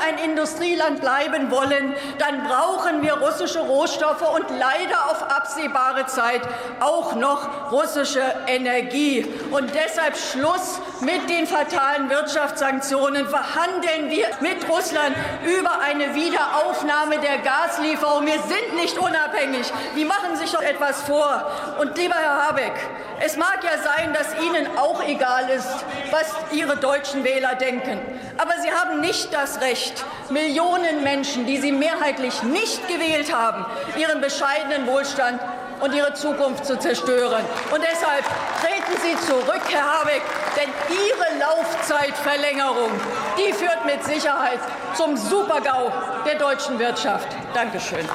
[0.05, 6.41] Ein Industrieland bleiben wollen, dann brauchen wir russische Rohstoffe und leider auf absehbare Zeit
[6.79, 9.25] auch noch russische Energie.
[9.51, 13.27] Und deshalb Schluss mit den fatalen Wirtschaftssanktionen.
[13.27, 18.25] Verhandeln wir mit Russland über eine Wiederaufnahme der Gaslieferung.
[18.25, 19.71] Wir sind nicht unabhängig.
[19.95, 21.51] Die machen sich doch etwas vor.
[21.79, 22.73] Und lieber Herr Habeck,
[23.19, 25.67] es mag ja sein, dass Ihnen auch egal ist,
[26.11, 27.99] was Ihre deutschen Wähler denken.
[28.37, 33.65] Aber Sie haben nicht das Recht, Millionen Menschen, die Sie mehrheitlich nicht gewählt haben,
[33.97, 35.39] ihren bescheidenen Wohlstand
[35.79, 37.43] und ihre Zukunft zu zerstören.
[37.73, 38.23] Und deshalb
[38.61, 40.21] treten Sie zurück, Herr Habeck,
[40.55, 42.91] denn Ihre Laufzeitverlängerung,
[43.37, 44.59] die führt mit Sicherheit
[44.95, 45.91] zum Supergau
[46.25, 47.27] der deutschen Wirtschaft.
[47.53, 48.07] Dankeschön.